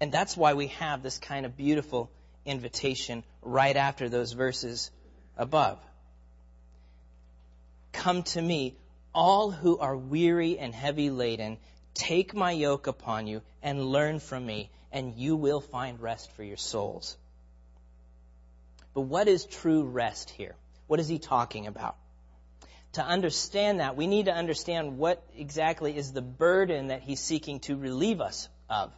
And 0.02 0.12
that's 0.12 0.38
why 0.38 0.54
we 0.54 0.68
have 0.68 1.02
this 1.02 1.18
kind 1.18 1.46
of 1.46 1.58
beautiful 1.58 2.12
invitation 2.50 3.24
right 3.42 3.76
after 3.76 4.10
those 4.10 4.34
verses 4.34 4.92
above. 5.38 5.80
Come 7.92 8.24
to 8.24 8.42
me, 8.42 8.76
all 9.14 9.52
who 9.52 9.78
are 9.78 9.96
weary 9.96 10.58
and 10.58 10.74
heavy 10.74 11.10
laden, 11.10 11.58
take 11.94 12.34
my 12.34 12.52
yoke 12.52 12.88
upon 12.88 13.28
you 13.28 13.42
and 13.62 13.86
learn 13.86 14.20
from 14.20 14.46
me, 14.46 14.70
and 14.92 15.16
you 15.16 15.36
will 15.36 15.62
find 15.62 16.00
rest 16.00 16.32
for 16.34 16.44
your 16.44 16.58
souls. 16.58 17.18
But 18.94 19.02
what 19.02 19.28
is 19.28 19.46
true 19.46 19.84
rest 19.84 20.30
here? 20.30 20.56
What 20.88 21.00
is 21.00 21.08
he 21.08 21.20
talking 21.20 21.68
about? 21.68 21.96
To 22.94 23.04
understand 23.04 23.80
that, 23.80 23.96
we 23.96 24.08
need 24.08 24.26
to 24.26 24.34
understand 24.34 24.98
what 24.98 25.24
exactly 25.38 25.96
is 25.96 26.12
the 26.12 26.22
burden 26.22 26.88
that 26.88 27.02
he's 27.02 27.20
seeking 27.20 27.60
to 27.62 27.76
relieve 27.76 28.20
us 28.20 28.50
of. 28.70 28.92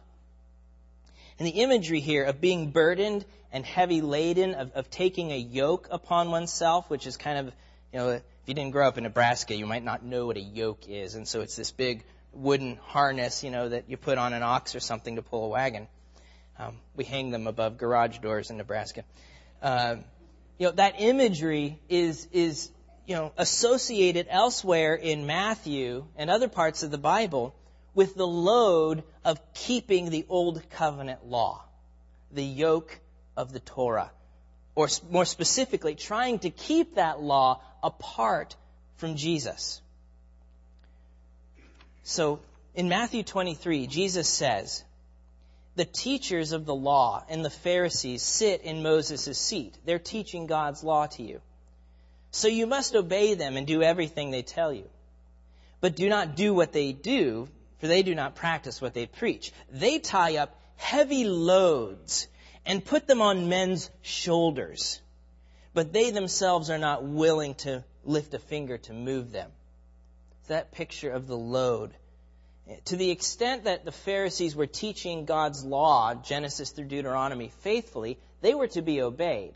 And 1.42 1.48
the 1.48 1.60
imagery 1.60 1.98
here 1.98 2.22
of 2.22 2.40
being 2.40 2.70
burdened 2.70 3.24
and 3.50 3.66
heavy 3.66 4.00
laden, 4.00 4.54
of, 4.54 4.70
of 4.74 4.90
taking 4.90 5.32
a 5.32 5.36
yoke 5.36 5.88
upon 5.90 6.30
oneself, 6.30 6.88
which 6.88 7.04
is 7.04 7.16
kind 7.16 7.36
of, 7.36 7.46
you 7.92 7.98
know, 7.98 8.08
if 8.10 8.22
you 8.46 8.54
didn't 8.54 8.70
grow 8.70 8.86
up 8.86 8.96
in 8.96 9.02
Nebraska, 9.02 9.52
you 9.52 9.66
might 9.66 9.82
not 9.82 10.04
know 10.04 10.26
what 10.26 10.36
a 10.36 10.40
yoke 10.40 10.88
is. 10.88 11.16
And 11.16 11.26
so 11.26 11.40
it's 11.40 11.56
this 11.56 11.72
big 11.72 12.04
wooden 12.32 12.76
harness, 12.84 13.42
you 13.42 13.50
know, 13.50 13.70
that 13.70 13.90
you 13.90 13.96
put 13.96 14.18
on 14.18 14.34
an 14.34 14.44
ox 14.44 14.76
or 14.76 14.78
something 14.78 15.16
to 15.16 15.22
pull 15.22 15.46
a 15.46 15.48
wagon. 15.48 15.88
Um, 16.60 16.78
we 16.94 17.02
hang 17.02 17.32
them 17.32 17.48
above 17.48 17.76
garage 17.76 18.18
doors 18.18 18.50
in 18.50 18.56
Nebraska. 18.56 19.02
Uh, 19.60 19.96
you 20.58 20.66
know, 20.66 20.72
that 20.74 21.00
imagery 21.00 21.80
is, 21.88 22.28
is, 22.30 22.70
you 23.04 23.16
know, 23.16 23.32
associated 23.36 24.28
elsewhere 24.30 24.94
in 24.94 25.26
Matthew 25.26 26.04
and 26.14 26.30
other 26.30 26.46
parts 26.46 26.84
of 26.84 26.92
the 26.92 26.98
Bible 26.98 27.52
with 27.94 28.14
the 28.14 28.26
load 28.26 29.02
of 29.24 29.40
keeping 29.54 30.10
the 30.10 30.24
old 30.28 30.62
covenant 30.70 31.26
law, 31.26 31.64
the 32.30 32.44
yoke 32.44 32.98
of 33.36 33.52
the 33.52 33.60
Torah, 33.60 34.10
or 34.74 34.88
more 35.10 35.24
specifically, 35.24 35.94
trying 35.94 36.38
to 36.40 36.50
keep 36.50 36.94
that 36.94 37.20
law 37.20 37.60
apart 37.82 38.56
from 38.96 39.16
Jesus. 39.16 39.80
So, 42.04 42.40
in 42.74 42.88
Matthew 42.88 43.22
23, 43.22 43.86
Jesus 43.86 44.28
says, 44.28 44.84
the 45.74 45.84
teachers 45.84 46.52
of 46.52 46.66
the 46.66 46.74
law 46.74 47.24
and 47.28 47.44
the 47.44 47.50
Pharisees 47.50 48.22
sit 48.22 48.62
in 48.62 48.82
Moses' 48.82 49.38
seat. 49.38 49.76
They're 49.86 49.98
teaching 49.98 50.46
God's 50.46 50.84
law 50.84 51.06
to 51.06 51.22
you. 51.22 51.40
So 52.30 52.48
you 52.48 52.66
must 52.66 52.94
obey 52.94 53.34
them 53.34 53.56
and 53.56 53.66
do 53.66 53.82
everything 53.82 54.30
they 54.30 54.42
tell 54.42 54.72
you. 54.72 54.88
But 55.80 55.96
do 55.96 56.08
not 56.08 56.36
do 56.36 56.52
what 56.54 56.72
they 56.72 56.92
do, 56.92 57.48
for 57.82 57.88
they 57.88 58.04
do 58.04 58.14
not 58.14 58.36
practice 58.36 58.80
what 58.80 58.94
they 58.94 59.06
preach. 59.06 59.50
They 59.68 59.98
tie 59.98 60.36
up 60.36 60.56
heavy 60.76 61.24
loads 61.24 62.28
and 62.64 62.84
put 62.84 63.08
them 63.08 63.20
on 63.20 63.48
men's 63.48 63.90
shoulders, 64.02 65.00
but 65.74 65.92
they 65.92 66.12
themselves 66.12 66.70
are 66.70 66.78
not 66.78 67.02
willing 67.02 67.56
to 67.56 67.82
lift 68.04 68.34
a 68.34 68.38
finger 68.38 68.78
to 68.78 68.92
move 68.92 69.32
them. 69.32 69.50
It's 70.38 70.48
that 70.48 70.70
picture 70.70 71.10
of 71.10 71.26
the 71.26 71.36
load. 71.36 71.90
To 72.84 72.94
the 72.94 73.10
extent 73.10 73.64
that 73.64 73.84
the 73.84 73.90
Pharisees 73.90 74.54
were 74.54 74.68
teaching 74.68 75.24
God's 75.24 75.64
law, 75.64 76.14
Genesis 76.14 76.70
through 76.70 76.84
Deuteronomy, 76.84 77.50
faithfully, 77.62 78.16
they 78.42 78.54
were 78.54 78.68
to 78.68 78.82
be 78.82 79.02
obeyed. 79.02 79.54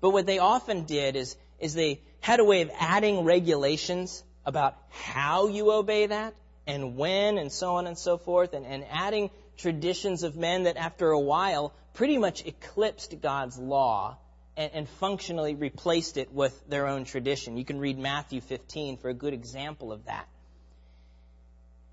But 0.00 0.10
what 0.10 0.26
they 0.26 0.40
often 0.40 0.86
did 0.86 1.14
is, 1.14 1.36
is 1.60 1.74
they 1.74 2.00
had 2.18 2.40
a 2.40 2.44
way 2.44 2.62
of 2.62 2.70
adding 2.80 3.22
regulations 3.22 4.24
about 4.44 4.76
how 4.88 5.46
you 5.46 5.70
obey 5.70 6.06
that 6.06 6.34
and 6.70 6.96
when 6.96 7.38
and 7.38 7.52
so 7.52 7.74
on 7.74 7.86
and 7.86 7.98
so 7.98 8.16
forth, 8.16 8.54
and, 8.54 8.64
and 8.64 8.84
adding 8.90 9.30
traditions 9.58 10.22
of 10.22 10.36
men 10.36 10.64
that 10.64 10.76
after 10.76 11.10
a 11.10 11.20
while 11.20 11.72
pretty 11.94 12.18
much 12.18 12.46
eclipsed 12.46 13.20
God's 13.20 13.58
law 13.58 14.16
and, 14.56 14.70
and 14.72 14.88
functionally 14.88 15.54
replaced 15.54 16.16
it 16.16 16.32
with 16.32 16.68
their 16.68 16.86
own 16.86 17.04
tradition. 17.04 17.56
You 17.56 17.64
can 17.64 17.78
read 17.78 17.98
Matthew 17.98 18.40
15 18.40 18.98
for 18.98 19.08
a 19.08 19.14
good 19.14 19.34
example 19.34 19.92
of 19.92 20.04
that. 20.06 20.26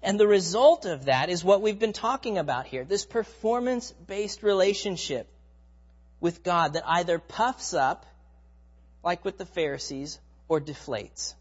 And 0.03 0.19
the 0.19 0.27
result 0.27 0.85
of 0.85 1.05
that 1.05 1.29
is 1.29 1.43
what 1.43 1.61
we've 1.61 1.79
been 1.79 1.93
talking 1.93 2.37
about 2.37 2.67
here 2.67 2.85
this 2.85 3.05
performance 3.05 3.91
based 3.91 4.43
relationship 4.43 5.27
with 6.19 6.43
God 6.43 6.73
that 6.73 6.83
either 6.87 7.19
puffs 7.19 7.73
up, 7.73 8.05
like 9.03 9.25
with 9.25 9.37
the 9.37 9.45
Pharisees, 9.45 10.19
or 10.47 10.61
deflates. 10.61 11.33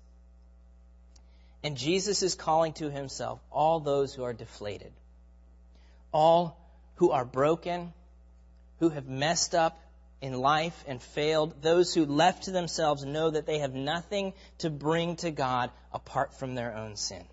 And 1.67 1.77
Jesus 1.77 2.23
is 2.23 2.37
calling 2.37 2.75
to 2.75 2.93
himself 2.93 3.41
all 3.51 3.81
those 3.81 4.15
who 4.15 4.23
are 4.23 4.33
deflated, 4.33 4.93
all 6.13 6.57
who 6.95 7.11
are 7.11 7.25
broken, 7.25 7.93
who 8.79 8.89
have 8.91 9.09
messed 9.09 9.53
up 9.53 9.77
in 10.21 10.39
life 10.39 10.85
and 10.87 11.03
failed, 11.03 11.61
those 11.63 11.93
who 11.93 12.07
left 12.07 12.45
to 12.45 12.53
themselves 12.53 13.05
know 13.05 13.31
that 13.31 13.47
they 13.47 13.59
have 13.59 13.75
nothing 13.75 14.33
to 14.59 14.71
bring 14.71 15.17
to 15.17 15.33
God 15.33 15.73
apart 15.93 16.35
from 16.35 16.55
their 16.55 16.73
own 16.77 16.95
sin. 16.95 17.25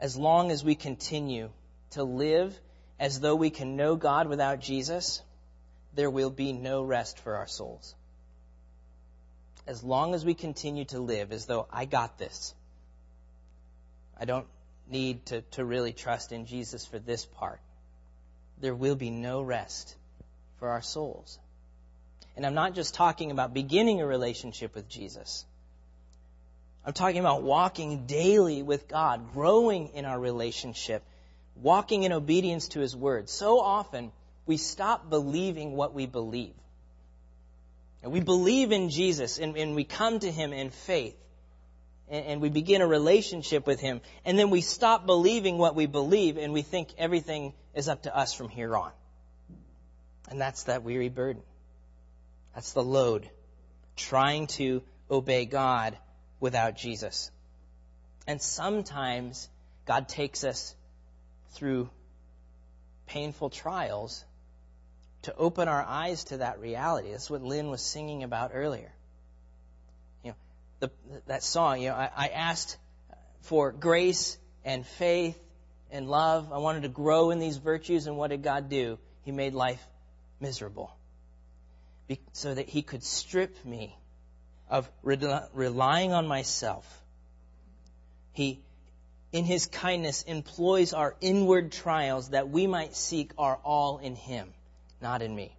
As 0.00 0.16
long 0.16 0.50
as 0.50 0.64
we 0.64 0.76
continue 0.76 1.50
to 1.90 2.04
live 2.04 2.58
as 2.98 3.20
though 3.20 3.36
we 3.36 3.50
can 3.50 3.76
know 3.76 3.96
God 3.96 4.28
without 4.28 4.60
Jesus, 4.60 5.20
there 5.94 6.10
will 6.10 6.30
be 6.30 6.52
no 6.52 6.82
rest 6.82 7.18
for 7.18 7.36
our 7.36 7.46
souls. 7.46 7.94
As 9.66 9.82
long 9.84 10.14
as 10.14 10.24
we 10.24 10.34
continue 10.34 10.84
to 10.86 11.00
live 11.00 11.32
as 11.32 11.46
though 11.46 11.66
I 11.70 11.84
got 11.84 12.18
this, 12.18 12.54
I 14.18 14.24
don't 14.24 14.46
need 14.88 15.26
to, 15.26 15.42
to 15.52 15.64
really 15.64 15.92
trust 15.92 16.32
in 16.32 16.46
Jesus 16.46 16.84
for 16.86 16.98
this 16.98 17.24
part, 17.24 17.60
there 18.60 18.74
will 18.74 18.96
be 18.96 19.10
no 19.10 19.42
rest 19.42 19.94
for 20.58 20.68
our 20.70 20.82
souls. 20.82 21.38
And 22.36 22.46
I'm 22.46 22.54
not 22.54 22.74
just 22.74 22.94
talking 22.94 23.30
about 23.30 23.52
beginning 23.52 24.00
a 24.00 24.06
relationship 24.06 24.74
with 24.74 24.88
Jesus. 24.88 25.44
I'm 26.84 26.92
talking 26.92 27.20
about 27.20 27.42
walking 27.42 28.06
daily 28.06 28.62
with 28.62 28.88
God, 28.88 29.32
growing 29.32 29.88
in 29.94 30.04
our 30.04 30.18
relationship, 30.18 31.02
walking 31.56 32.02
in 32.02 32.12
obedience 32.12 32.68
to 32.68 32.80
His 32.80 32.96
Word. 32.96 33.28
So 33.28 33.60
often, 33.60 34.10
we 34.46 34.56
stop 34.56 35.08
believing 35.08 35.72
what 35.72 35.94
we 35.94 36.06
believe. 36.06 36.54
And 38.02 38.12
we 38.12 38.20
believe 38.20 38.72
in 38.72 38.90
Jesus 38.90 39.38
and, 39.38 39.56
and 39.56 39.74
we 39.74 39.84
come 39.84 40.18
to 40.18 40.30
Him 40.30 40.52
in 40.52 40.70
faith 40.70 41.16
and, 42.08 42.26
and 42.26 42.40
we 42.40 42.48
begin 42.48 42.82
a 42.82 42.86
relationship 42.86 43.66
with 43.66 43.80
Him. 43.80 44.00
And 44.24 44.38
then 44.38 44.50
we 44.50 44.60
stop 44.60 45.06
believing 45.06 45.58
what 45.58 45.76
we 45.76 45.86
believe 45.86 46.36
and 46.36 46.52
we 46.52 46.62
think 46.62 46.88
everything 46.98 47.52
is 47.74 47.88
up 47.88 48.02
to 48.02 48.16
us 48.16 48.34
from 48.34 48.48
here 48.48 48.76
on. 48.76 48.90
And 50.28 50.40
that's 50.40 50.64
that 50.64 50.82
weary 50.82 51.08
burden. 51.08 51.42
That's 52.54 52.72
the 52.72 52.82
load. 52.82 53.28
Trying 53.96 54.48
to 54.48 54.82
obey 55.10 55.44
God 55.44 55.96
without 56.40 56.76
Jesus. 56.76 57.30
And 58.26 58.40
sometimes 58.40 59.48
God 59.86 60.08
takes 60.08 60.42
us 60.42 60.74
through 61.52 61.90
painful 63.06 63.50
trials 63.50 64.24
to 65.22 65.34
open 65.36 65.68
our 65.68 65.82
eyes 65.82 66.24
to 66.24 66.38
that 66.38 66.60
reality. 66.60 67.10
That's 67.12 67.30
what 67.30 67.42
Lynn 67.42 67.70
was 67.70 67.82
singing 67.82 68.22
about 68.22 68.50
earlier. 68.54 68.92
You 70.24 70.30
know, 70.30 70.36
the, 70.80 70.90
that 71.26 71.42
song, 71.42 71.80
you 71.80 71.88
know, 71.88 71.94
I, 71.94 72.10
I 72.16 72.28
asked 72.28 72.76
for 73.42 73.72
grace 73.72 74.38
and 74.64 74.86
faith 74.86 75.38
and 75.90 76.08
love. 76.08 76.52
I 76.52 76.58
wanted 76.58 76.82
to 76.82 76.88
grow 76.88 77.30
in 77.30 77.38
these 77.38 77.56
virtues, 77.56 78.06
and 78.06 78.16
what 78.16 78.30
did 78.30 78.42
God 78.42 78.68
do? 78.68 78.98
He 79.24 79.32
made 79.32 79.54
life 79.54 79.84
miserable. 80.40 80.96
So 82.32 82.52
that 82.52 82.68
He 82.68 82.82
could 82.82 83.04
strip 83.04 83.64
me 83.64 83.96
of 84.72 84.90
relying 85.02 86.14
on 86.14 86.26
myself, 86.26 87.04
he, 88.32 88.58
in 89.30 89.44
his 89.44 89.66
kindness, 89.66 90.22
employs 90.22 90.94
our 90.94 91.14
inward 91.20 91.72
trials 91.72 92.30
that 92.30 92.48
we 92.48 92.66
might 92.66 92.96
seek 92.96 93.32
our 93.36 93.56
all 93.56 93.98
in 93.98 94.16
him, 94.16 94.48
not 95.02 95.22
in 95.22 95.34
me. 95.34 95.56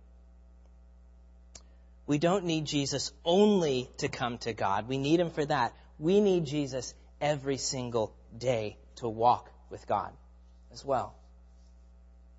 We 2.06 2.18
don't 2.18 2.46
need 2.46 2.66
Jesus 2.66 3.12
only 3.24 3.90
to 3.98 4.08
come 4.08 4.38
to 4.40 4.54
God. 4.54 4.88
We 4.88 4.98
need 4.98 5.20
him 5.20 5.30
for 5.30 5.46
that. 5.46 5.74
We 6.00 6.20
need 6.20 6.46
Jesus 6.46 6.94
every 7.22 7.58
single 7.58 8.14
day 8.38 8.78
to 8.96 9.08
walk 9.08 9.50
with 9.70 9.88
God 9.88 10.12
as 10.72 10.84
well. 10.84 11.16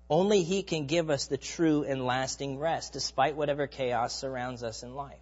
Only 0.09 0.43
He 0.43 0.61
can 0.61 0.85
give 0.85 1.09
us 1.09 1.25
the 1.25 1.37
true 1.37 1.83
and 1.83 2.05
lasting 2.05 2.59
rest 2.59 2.93
despite 2.93 3.35
whatever 3.35 3.65
chaos 3.65 4.13
surrounds 4.13 4.63
us 4.63 4.83
in 4.83 4.93
life. 4.93 5.17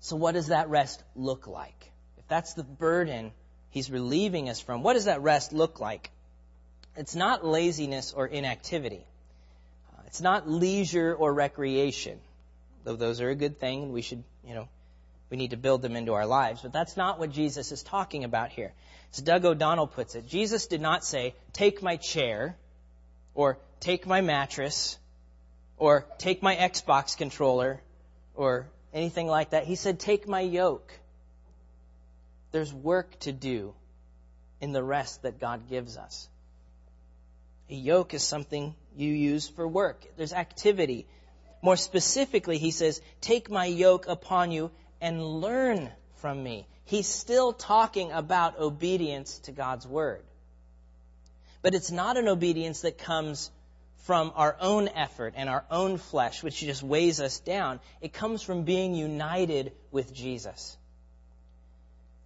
So 0.00 0.16
what 0.16 0.32
does 0.32 0.46
that 0.46 0.70
rest 0.70 1.02
look 1.14 1.46
like? 1.46 1.92
If 2.16 2.26
that's 2.28 2.54
the 2.54 2.64
burden 2.64 3.32
He's 3.68 3.90
relieving 3.90 4.48
us 4.48 4.60
from, 4.60 4.82
what 4.82 4.94
does 4.94 5.04
that 5.04 5.20
rest 5.20 5.52
look 5.52 5.78
like? 5.78 6.10
It's 6.96 7.14
not 7.14 7.44
laziness 7.44 8.12
or 8.12 8.26
inactivity. 8.26 9.06
It's 10.10 10.20
not 10.20 10.50
leisure 10.50 11.14
or 11.14 11.32
recreation, 11.32 12.18
though 12.82 12.96
those 12.96 13.20
are 13.20 13.30
a 13.30 13.36
good 13.36 13.60
thing. 13.60 13.92
We 13.92 14.02
should, 14.02 14.24
you 14.44 14.54
know, 14.54 14.68
we 15.30 15.36
need 15.36 15.50
to 15.50 15.56
build 15.56 15.82
them 15.82 15.94
into 15.94 16.14
our 16.14 16.26
lives. 16.26 16.62
But 16.62 16.72
that's 16.72 16.96
not 16.96 17.20
what 17.20 17.30
Jesus 17.30 17.70
is 17.70 17.84
talking 17.84 18.24
about 18.24 18.50
here. 18.50 18.72
As 19.12 19.22
Doug 19.22 19.44
O'Donnell 19.44 19.86
puts 19.86 20.16
it, 20.16 20.26
Jesus 20.26 20.66
did 20.66 20.80
not 20.80 21.04
say, 21.04 21.36
take 21.52 21.80
my 21.80 21.94
chair, 21.94 22.56
or 23.34 23.58
take 23.78 24.04
my 24.04 24.20
mattress, 24.20 24.98
or 25.76 26.08
take 26.18 26.42
my 26.42 26.56
Xbox 26.56 27.16
controller, 27.16 27.80
or 28.34 28.66
anything 28.92 29.28
like 29.28 29.50
that. 29.50 29.62
He 29.62 29.76
said, 29.76 30.00
take 30.00 30.26
my 30.26 30.40
yoke. 30.40 30.92
There's 32.50 32.74
work 32.74 33.16
to 33.20 33.30
do 33.30 33.74
in 34.60 34.72
the 34.72 34.82
rest 34.82 35.22
that 35.22 35.38
God 35.38 35.68
gives 35.68 35.96
us. 35.96 36.28
A 37.68 37.74
yoke 37.74 38.12
is 38.12 38.24
something 38.24 38.74
you 38.96 39.12
use 39.12 39.48
for 39.48 39.66
work. 39.66 40.04
There's 40.16 40.32
activity. 40.32 41.06
More 41.62 41.76
specifically, 41.76 42.58
he 42.58 42.70
says, 42.70 43.00
take 43.20 43.50
my 43.50 43.66
yoke 43.66 44.06
upon 44.08 44.50
you 44.50 44.70
and 45.00 45.24
learn 45.40 45.90
from 46.16 46.42
me. 46.42 46.66
He's 46.84 47.06
still 47.06 47.52
talking 47.52 48.12
about 48.12 48.58
obedience 48.58 49.38
to 49.40 49.52
God's 49.52 49.86
word. 49.86 50.22
But 51.62 51.74
it's 51.74 51.90
not 51.90 52.16
an 52.16 52.28
obedience 52.28 52.82
that 52.82 52.98
comes 52.98 53.50
from 54.04 54.32
our 54.34 54.56
own 54.60 54.88
effort 54.88 55.34
and 55.36 55.48
our 55.48 55.64
own 55.70 55.98
flesh, 55.98 56.42
which 56.42 56.60
just 56.60 56.82
weighs 56.82 57.20
us 57.20 57.38
down. 57.40 57.80
It 58.00 58.12
comes 58.12 58.42
from 58.42 58.64
being 58.64 58.94
united 58.94 59.72
with 59.90 60.12
Jesus. 60.14 60.76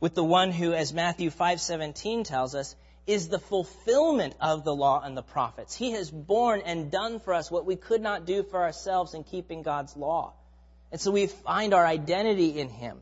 With 0.01 0.15
the 0.15 0.25
one 0.25 0.53
who, 0.53 0.73
as 0.73 0.93
Matthew 0.93 1.31
5:17 1.31 2.25
tells 2.25 2.55
us, 2.55 2.77
is 3.07 3.29
the 3.29 3.39
fulfillment 3.39 4.35
of 4.41 4.65
the 4.65 4.75
law 4.75 5.03
and 5.03 5.17
the 5.17 5.23
prophets. 5.23 5.75
He 5.75 5.93
has 5.93 6.11
borne 6.11 6.63
and 6.65 6.91
done 6.91 7.21
for 7.21 7.35
us 7.35 7.51
what 7.51 7.67
we 7.67 7.77
could 7.77 8.01
not 8.01 8.25
do 8.25 8.43
for 8.43 8.63
ourselves 8.63 9.15
in 9.15 9.25
keeping 9.25 9.63
God's 9.63 9.97
law. 9.97 10.33
And 10.91 11.01
so 11.01 11.11
we 11.11 11.27
find 11.27 11.75
our 11.75 11.87
identity 11.87 12.59
in 12.59 12.69
Him. 12.69 12.99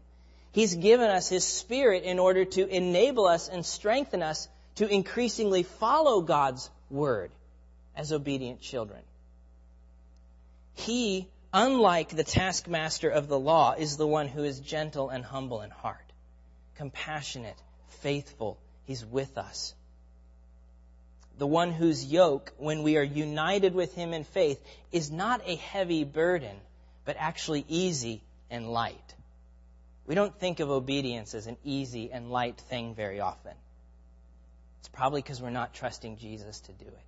He's 0.52 0.74
given 0.74 1.08
us 1.08 1.28
His 1.28 1.44
Spirit 1.44 2.02
in 2.02 2.18
order 2.18 2.44
to 2.44 2.66
enable 2.66 3.26
us 3.26 3.48
and 3.48 3.64
strengthen 3.64 4.22
us 4.22 4.48
to 4.76 4.88
increasingly 4.88 5.62
follow 5.62 6.20
God's 6.20 6.68
Word 6.90 7.30
as 7.96 8.12
obedient 8.12 8.60
children. 8.60 9.02
He, 10.74 11.28
unlike 11.52 12.08
the 12.08 12.24
taskmaster 12.24 13.08
of 13.08 13.28
the 13.28 13.38
law, 13.38 13.74
is 13.78 13.96
the 13.96 14.06
one 14.06 14.26
who 14.26 14.42
is 14.42 14.58
gentle 14.58 15.10
and 15.10 15.24
humble 15.24 15.60
in 15.60 15.70
heart, 15.70 16.12
compassionate, 16.76 17.58
faithful. 18.00 18.58
He's 18.84 19.04
with 19.04 19.38
us. 19.38 19.74
The 21.38 21.46
one 21.46 21.72
whose 21.72 22.04
yoke, 22.04 22.52
when 22.58 22.82
we 22.82 22.96
are 22.96 23.02
united 23.02 23.74
with 23.74 23.94
Him 23.94 24.12
in 24.12 24.24
faith, 24.24 24.62
is 24.90 25.10
not 25.10 25.40
a 25.46 25.56
heavy 25.56 26.04
burden, 26.04 26.56
but 27.04 27.16
actually 27.18 27.64
easy 27.68 28.22
and 28.50 28.68
light. 28.72 29.14
We 30.06 30.14
don't 30.14 30.38
think 30.38 30.60
of 30.60 30.70
obedience 30.70 31.34
as 31.34 31.46
an 31.46 31.56
easy 31.64 32.10
and 32.12 32.30
light 32.30 32.58
thing 32.68 32.94
very 32.94 33.20
often. 33.20 33.54
It's 34.80 34.88
probably 34.88 35.22
because 35.22 35.40
we're 35.40 35.50
not 35.50 35.74
trusting 35.74 36.18
Jesus 36.18 36.60
to 36.60 36.72
do 36.72 36.86
it. 36.86 37.04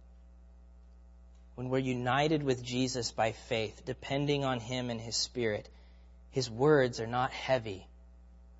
When 1.56 1.68
we're 1.68 1.78
united 1.78 2.42
with 2.42 2.64
Jesus 2.64 3.12
by 3.12 3.32
faith, 3.32 3.82
depending 3.84 4.44
on 4.44 4.58
Him 4.60 4.90
and 4.90 5.00
His 5.00 5.16
Spirit, 5.16 5.68
His 6.30 6.50
words 6.50 7.00
are 7.00 7.06
not 7.06 7.32
heavy. 7.32 7.86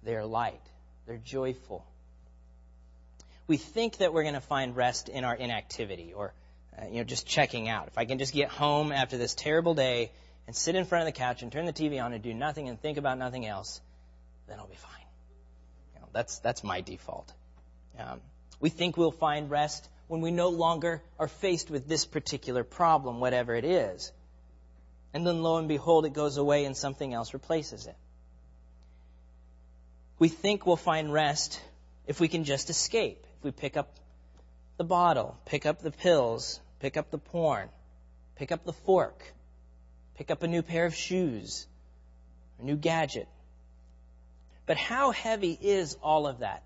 They're 0.03 0.27
light. 0.27 0.61
They're 1.07 1.17
joyful. 1.17 1.85
We 3.47 3.57
think 3.57 3.99
that 3.99 4.13
we're 4.13 4.23
going 4.23 4.35
to 4.35 4.41
find 4.41 4.77
rest 4.77 5.09
in 5.09 5.25
our 5.25 5.35
inactivity 5.35 6.15
or, 6.15 6.33
uh, 6.79 6.87
you 6.87 6.97
know, 6.97 7.05
just 7.05 7.27
checking 7.27 7.69
out. 7.69 7.89
If 7.89 7.99
I 7.99 8.05
can 8.05 8.19
just 8.19 8.33
get 8.33 8.49
home 8.49 8.91
after 8.91 9.19
this 9.19 9.35
terrible 9.35 9.75
day 9.75 10.13
and 10.47 10.57
sit 10.57 10.75
in 10.75 10.85
front 10.85 11.03
of 11.03 11.07
the 11.07 11.19
couch 11.19 11.43
and 11.43 11.53
turn 11.53 11.67
the 11.67 11.73
TV 11.73 12.03
on 12.03 12.13
and 12.13 12.23
do 12.23 12.33
nothing 12.33 12.69
and 12.69 12.81
think 12.81 12.97
about 12.99 13.19
nothing 13.19 13.47
else, 13.47 13.81
then 14.49 14.59
I'll 14.59 14.67
be 14.67 14.77
fine. 14.77 15.07
You 15.95 16.01
know, 16.01 16.09
that's 16.13 16.39
that's 16.39 16.65
my 16.65 16.81
default. 16.81 17.33
Um, 17.99 18.21
we 18.61 18.71
think 18.71 18.97
we'll 18.97 19.11
find 19.11 19.51
rest 19.51 19.89
when 20.09 20.21
we 20.21 20.31
no 20.31 20.49
longer 20.49 21.03
are 21.19 21.29
faced 21.29 21.71
with 21.71 21.89
this 21.89 22.05
particular 22.05 22.65
problem, 22.65 23.21
whatever 23.21 23.55
it 23.55 23.65
is. 23.65 24.13
And 25.13 25.27
then 25.27 25.43
lo 25.43 25.59
and 25.59 25.69
behold, 25.69 26.07
it 26.07 26.13
goes 26.13 26.37
away 26.37 26.65
and 26.65 26.77
something 26.77 27.15
else 27.15 27.35
replaces 27.35 27.87
it. 27.87 27.97
We 30.19 30.29
think 30.29 30.67
we'll 30.67 30.77
find 30.77 31.13
rest 31.13 31.61
if 32.07 32.21
we 32.21 32.29
can 32.29 32.45
just 32.45 32.71
escape. 32.71 33.27
We 33.45 33.51
pick 33.51 33.77
up 33.77 33.95
the 34.79 34.85
bottle, 34.85 35.37
pick 35.45 35.67
up 35.67 35.83
the 35.83 35.91
pills, 35.91 36.61
pick 36.81 36.97
up 36.97 37.11
the 37.11 37.19
porn, 37.19 37.69
pick 38.37 38.51
up 38.51 38.65
the 38.65 38.73
fork, 38.73 39.23
pick 40.17 40.31
up 40.31 40.43
a 40.43 40.49
new 40.49 40.63
pair 40.63 40.87
of 40.87 40.95
shoes, 40.95 41.67
a 42.59 42.65
new 42.65 42.77
gadget. 42.77 43.29
But 44.65 44.79
how 44.79 45.11
heavy 45.11 45.53
is 45.61 45.99
all 46.03 46.27
of 46.27 46.39
that? 46.39 46.63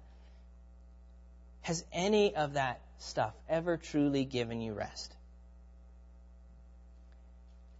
Has 1.62 1.84
any 1.92 2.36
of 2.36 2.54
that 2.54 2.80
stuff 2.98 3.34
ever 3.48 3.76
truly 3.76 4.24
given 4.24 4.60
you 4.60 4.72
rest? 4.72 5.12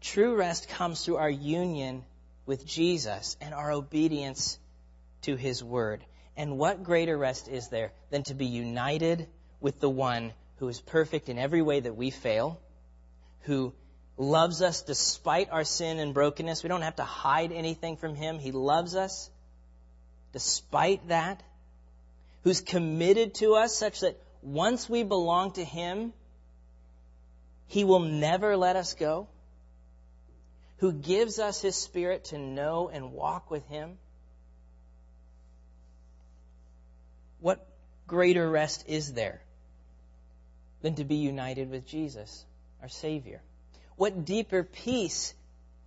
True 0.01 0.35
rest 0.35 0.69
comes 0.71 1.05
through 1.05 1.19
our 1.19 1.31
union 1.31 2.05
with 2.47 2.67
Jesus 2.67 3.37
and 3.41 3.55
our 3.55 3.71
obedience 3.71 4.59
to 5.23 5.37
His 5.37 5.63
Word. 5.63 6.05
And 6.39 6.57
what 6.57 6.85
greater 6.85 7.19
rest 7.19 7.49
is 7.49 7.69
there 7.69 7.91
than 8.11 8.23
to 8.25 8.35
be 8.35 8.47
united 8.47 9.27
with 9.61 9.81
the 9.81 9.91
one 9.91 10.33
who 10.59 10.69
is 10.69 10.81
perfect 10.81 11.29
in 11.29 11.37
every 11.37 11.63
way 11.63 11.81
that 11.81 11.97
we 11.97 12.11
fail, 12.11 12.61
who 13.41 13.75
loves 14.17 14.63
us 14.63 14.83
despite 14.83 15.51
our 15.51 15.65
sin 15.65 15.99
and 15.99 16.15
brokenness. 16.15 16.63
We 16.63 16.69
don't 16.69 16.83
have 16.83 16.97
to 16.97 17.05
hide 17.05 17.51
anything 17.51 17.97
from 17.97 18.15
Him. 18.15 18.39
He 18.39 18.53
loves 18.53 18.95
us 18.95 19.29
despite 20.33 21.09
that. 21.09 21.43
Who's 22.45 22.61
committed 22.61 23.35
to 23.37 23.55
us 23.55 23.75
such 23.75 24.01
that 24.01 24.17
once 24.41 24.89
we 24.89 25.03
belong 25.03 25.53
to 25.55 25.65
Him, 25.65 26.13
He 27.67 27.83
will 27.83 27.99
never 27.99 28.57
let 28.57 28.77
us 28.77 28.95
go. 28.95 29.27
Who 30.77 30.93
gives 30.93 31.41
us 31.41 31.61
His 31.61 31.75
Spirit 31.75 32.27
to 32.27 32.39
know 32.39 32.89
and 32.93 33.13
walk 33.13 33.51
with 33.51 33.67
Him. 33.67 33.99
What 37.41 37.67
greater 38.07 38.49
rest 38.49 38.85
is 38.89 39.13
there 39.13 39.41
than 40.83 40.95
to 40.97 41.05
be 41.05 41.17
united 41.17 41.71
with 41.71 41.87
Jesus, 41.87 42.45
our 42.83 42.89
Savior? 42.89 43.41
What 43.97 44.25
deeper 44.25 44.63
peace 44.63 45.35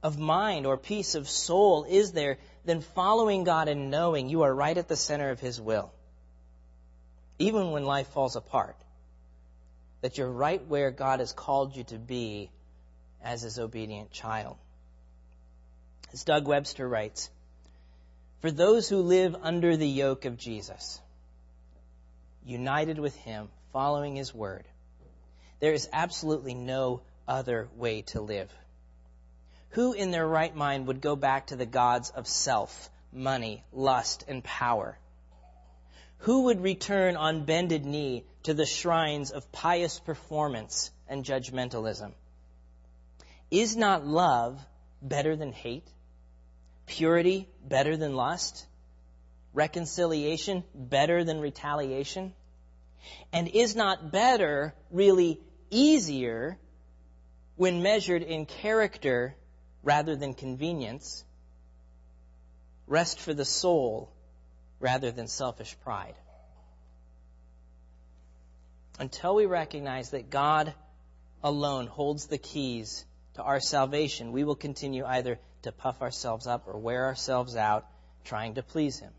of 0.04 0.18
mind 0.18 0.66
or 0.66 0.78
peace 0.78 1.16
of 1.16 1.30
soul 1.30 1.86
is 1.88 2.12
there 2.12 2.38
than 2.66 2.82
following 2.82 3.44
God 3.44 3.68
and 3.68 3.92
knowing 3.92 4.30
you 4.30 4.44
are 4.44 4.54
right 4.54 4.78
at 4.78 4.88
the 4.88 4.96
center 4.96 5.30
of 5.30 5.40
His 5.40 5.60
will? 5.60 5.92
Even 7.40 7.72
when 7.72 7.86
life 7.86 8.08
falls 8.08 8.36
apart, 8.36 8.76
that 10.02 10.18
you're 10.18 10.30
right 10.30 10.66
where 10.68 10.92
God 10.92 11.20
has 11.20 11.32
called 11.32 11.76
you 11.76 11.84
to 11.86 11.98
be 11.98 12.50
as 13.24 13.42
His 13.42 13.60
obedient 13.60 14.12
child. 14.12 14.58
As 16.14 16.24
Doug 16.24 16.48
Webster 16.48 16.88
writes, 16.88 17.30
for 18.42 18.52
those 18.52 18.90
who 18.90 18.98
live 18.98 19.36
under 19.42 19.78
the 19.78 19.88
yoke 19.88 20.26
of 20.26 20.38
Jesus, 20.38 21.00
united 22.46 23.00
with 23.00 23.16
Him, 23.16 23.50
following 23.74 24.16
His 24.16 24.34
word, 24.34 24.66
there 25.60 25.74
is 25.74 25.90
absolutely 25.94 26.54
no 26.54 27.02
other 27.28 27.70
way 27.76 28.02
to 28.04 28.22
live. 28.22 28.52
Who 29.72 29.94
in 29.94 30.12
their 30.12 30.28
right 30.28 30.54
mind 30.56 30.88
would 30.88 31.02
go 31.02 31.16
back 31.16 31.48
to 31.48 31.56
the 31.56 31.66
gods 31.66 32.10
of 32.10 32.28
self, 32.28 32.90
money, 33.14 33.64
lust, 33.72 34.26
and 34.28 34.44
power? 34.44 34.98
Who 36.20 36.44
would 36.44 36.62
return 36.62 37.16
on 37.16 37.46
bended 37.46 37.86
knee 37.86 38.26
to 38.44 38.54
the 38.54 38.66
shrines 38.66 39.32
of 39.32 39.52
pious 39.52 40.00
performance 40.00 40.92
and 41.08 41.24
judgmentalism? 41.24 42.12
Is 43.50 43.76
not 43.76 44.06
love 44.06 44.60
better 45.02 45.36
than 45.36 45.52
hate? 45.52 45.88
purity 46.92 47.48
better 47.64 47.96
than 47.96 48.16
lust? 48.16 48.66
Reconciliation 49.54 50.64
better 50.74 51.24
than 51.24 51.40
retaliation? 51.40 52.34
And 53.34 53.48
is 53.48 53.76
not 53.76 54.12
better 54.12 54.74
really 54.92 55.40
easier 55.70 56.58
when 57.56 57.82
measured 57.82 58.22
in 58.22 58.46
character 58.46 59.36
rather 59.84 60.16
than 60.16 60.34
convenience? 60.34 61.24
Rest 62.88 63.20
for 63.20 63.34
the 63.34 63.46
soul 63.46 64.12
rather 64.80 65.12
than 65.12 65.28
selfish 65.28 65.76
pride. 65.84 66.16
Until 69.00 69.36
we 69.36 69.46
recognize 69.46 70.12
that 70.12 70.30
God 70.30 70.74
alone 71.44 71.88
holds 71.88 72.28
the 72.28 72.38
keys 72.38 73.06
to 73.34 73.44
our 73.44 73.60
salvation, 73.60 74.32
we 74.32 74.44
will 74.44 74.56
continue 74.56 75.06
either 75.06 75.40
to 75.64 75.72
puff 75.72 76.02
ourselves 76.02 76.48
up 76.48 76.68
or 76.68 76.78
wear 76.78 77.06
ourselves 77.06 77.56
out 77.56 77.86
trying 78.24 78.56
to 78.56 78.64
please 78.64 79.00
Him. 79.00 79.12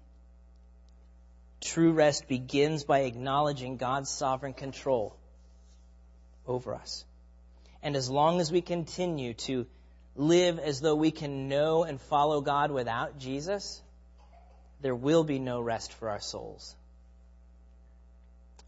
True 1.63 1.93
rest 1.93 2.27
begins 2.27 2.83
by 2.83 3.01
acknowledging 3.01 3.77
God's 3.77 4.11
sovereign 4.11 4.53
control 4.53 5.17
over 6.45 6.75
us. 6.75 7.05
And 7.85 7.95
as 7.95 8.11
long 8.11 8.41
as 8.41 8.51
we 8.51 8.61
continue 8.61 9.35
to 9.35 9.67
live 10.17 10.59
as 10.59 10.81
though 10.81 10.97
we 10.97 11.13
can 11.13 11.49
know 11.49 11.85
and 11.85 12.01
follow 12.01 12.41
God 12.41 12.73
without 12.73 13.19
Jesus, 13.19 13.81
there 14.81 14.95
will 14.95 15.23
be 15.23 15.39
no 15.39 15.61
rest 15.61 15.93
for 15.93 16.11
our 16.11 16.21
souls. 16.21 16.75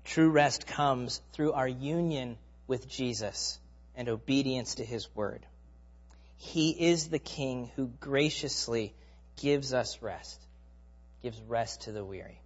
True 0.05 0.31
rest 0.31 0.65
comes 0.69 1.21
through 1.33 1.53
our 1.53 1.69
union 1.69 2.39
with 2.69 2.89
Jesus 2.89 3.59
and 3.97 4.09
obedience 4.09 4.77
to 4.77 4.85
his 4.85 5.13
word. 5.17 5.45
He 6.37 6.71
is 6.71 7.09
the 7.09 7.19
King 7.19 7.73
who 7.75 7.89
graciously 7.99 8.95
gives 9.43 9.75
us 9.75 10.01
rest, 10.01 10.41
gives 11.23 11.41
rest 11.43 11.83
to 11.83 11.93
the 11.93 12.05
weary. 12.05 12.41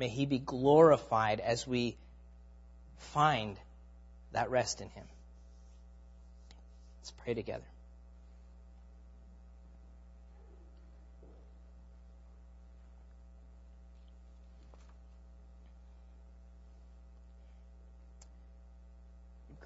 May 0.00 0.08
he 0.08 0.24
be 0.24 0.38
glorified 0.38 1.40
as 1.40 1.66
we 1.66 1.94
find 3.12 3.58
that 4.32 4.50
rest 4.50 4.80
in 4.80 4.88
him. 4.88 5.04
Let's 6.98 7.10
pray 7.22 7.34
together. 7.34 7.66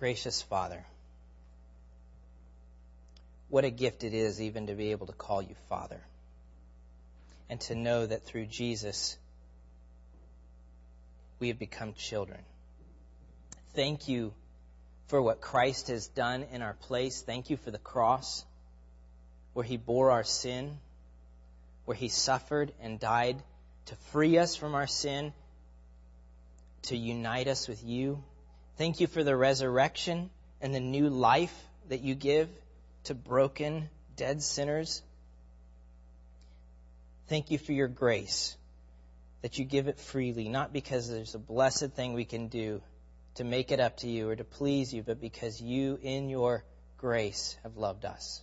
Gracious 0.01 0.43
Father, 0.43 0.85
what 3.51 3.65
a 3.65 3.71
gift 3.71 4.03
it 4.03 4.13
is 4.13 4.41
even 4.41 4.67
to 4.67 4.75
be 4.75 4.91
able 4.91 5.07
to 5.07 5.13
call 5.13 5.41
you 5.41 5.55
Father 5.69 6.01
and 7.49 7.61
to 7.61 7.77
know 7.77 8.05
that 8.05 8.25
through 8.25 8.47
Jesus 8.47 9.17
we 11.45 11.49
have 11.49 11.59
become 11.59 11.93
children. 11.93 12.41
Thank 13.75 14.09
you 14.09 14.33
for 15.09 15.21
what 15.21 15.43
Christ 15.43 15.89
has 15.89 16.07
done 16.07 16.47
in 16.51 16.63
our 16.63 16.73
place. 16.73 17.21
Thank 17.21 17.51
you 17.51 17.59
for 17.59 17.71
the 17.71 17.77
cross 17.77 18.47
where 19.53 19.63
he 19.63 19.77
bore 19.77 20.11
our 20.11 20.25
sin, 20.25 20.79
where 21.85 21.95
he 21.95 22.09
suffered 22.09 22.73
and 22.81 22.99
died 22.99 23.37
to 23.85 23.97
free 24.11 24.39
us 24.39 24.57
from 24.57 24.75
our 24.75 24.87
sin, 24.87 25.35
to 26.85 26.97
unite 26.97 27.47
us 27.47 27.69
with 27.69 27.85
you. 27.85 28.25
Thank 28.79 29.01
you 29.01 29.07
for 29.07 29.23
the 29.23 29.37
resurrection 29.37 30.31
and 30.63 30.75
the 30.75 30.81
new 30.81 31.11
life 31.11 31.55
that 31.91 32.01
you 32.01 32.15
give 32.15 32.49
to 33.03 33.15
broken, 33.15 33.91
dead 34.17 34.43
sinners. 34.43 35.03
Thank 37.29 37.51
you 37.51 37.59
for 37.59 37.73
your 37.73 37.89
grace, 37.89 38.57
that 39.45 39.59
you 39.59 39.65
give 39.67 39.89
it 39.89 39.99
freely, 39.99 40.49
not 40.49 40.73
because 40.73 41.07
there's 41.07 41.35
a 41.35 41.39
blessed 41.39 41.91
thing 41.91 42.15
we 42.15 42.25
can 42.25 42.49
do 42.49 42.81
to 43.35 43.45
make 43.45 43.73
it 43.73 43.79
up 43.79 43.99
to 43.99 44.09
you 44.09 44.31
or 44.31 44.35
to 44.35 44.43
please 44.43 44.91
you, 44.91 45.03
but 45.03 45.21
because 45.21 45.61
you, 45.61 45.99
in 46.01 46.31
your 46.31 46.65
grace, 46.97 47.55
have 47.63 47.77
loved 47.77 48.07
us. 48.07 48.43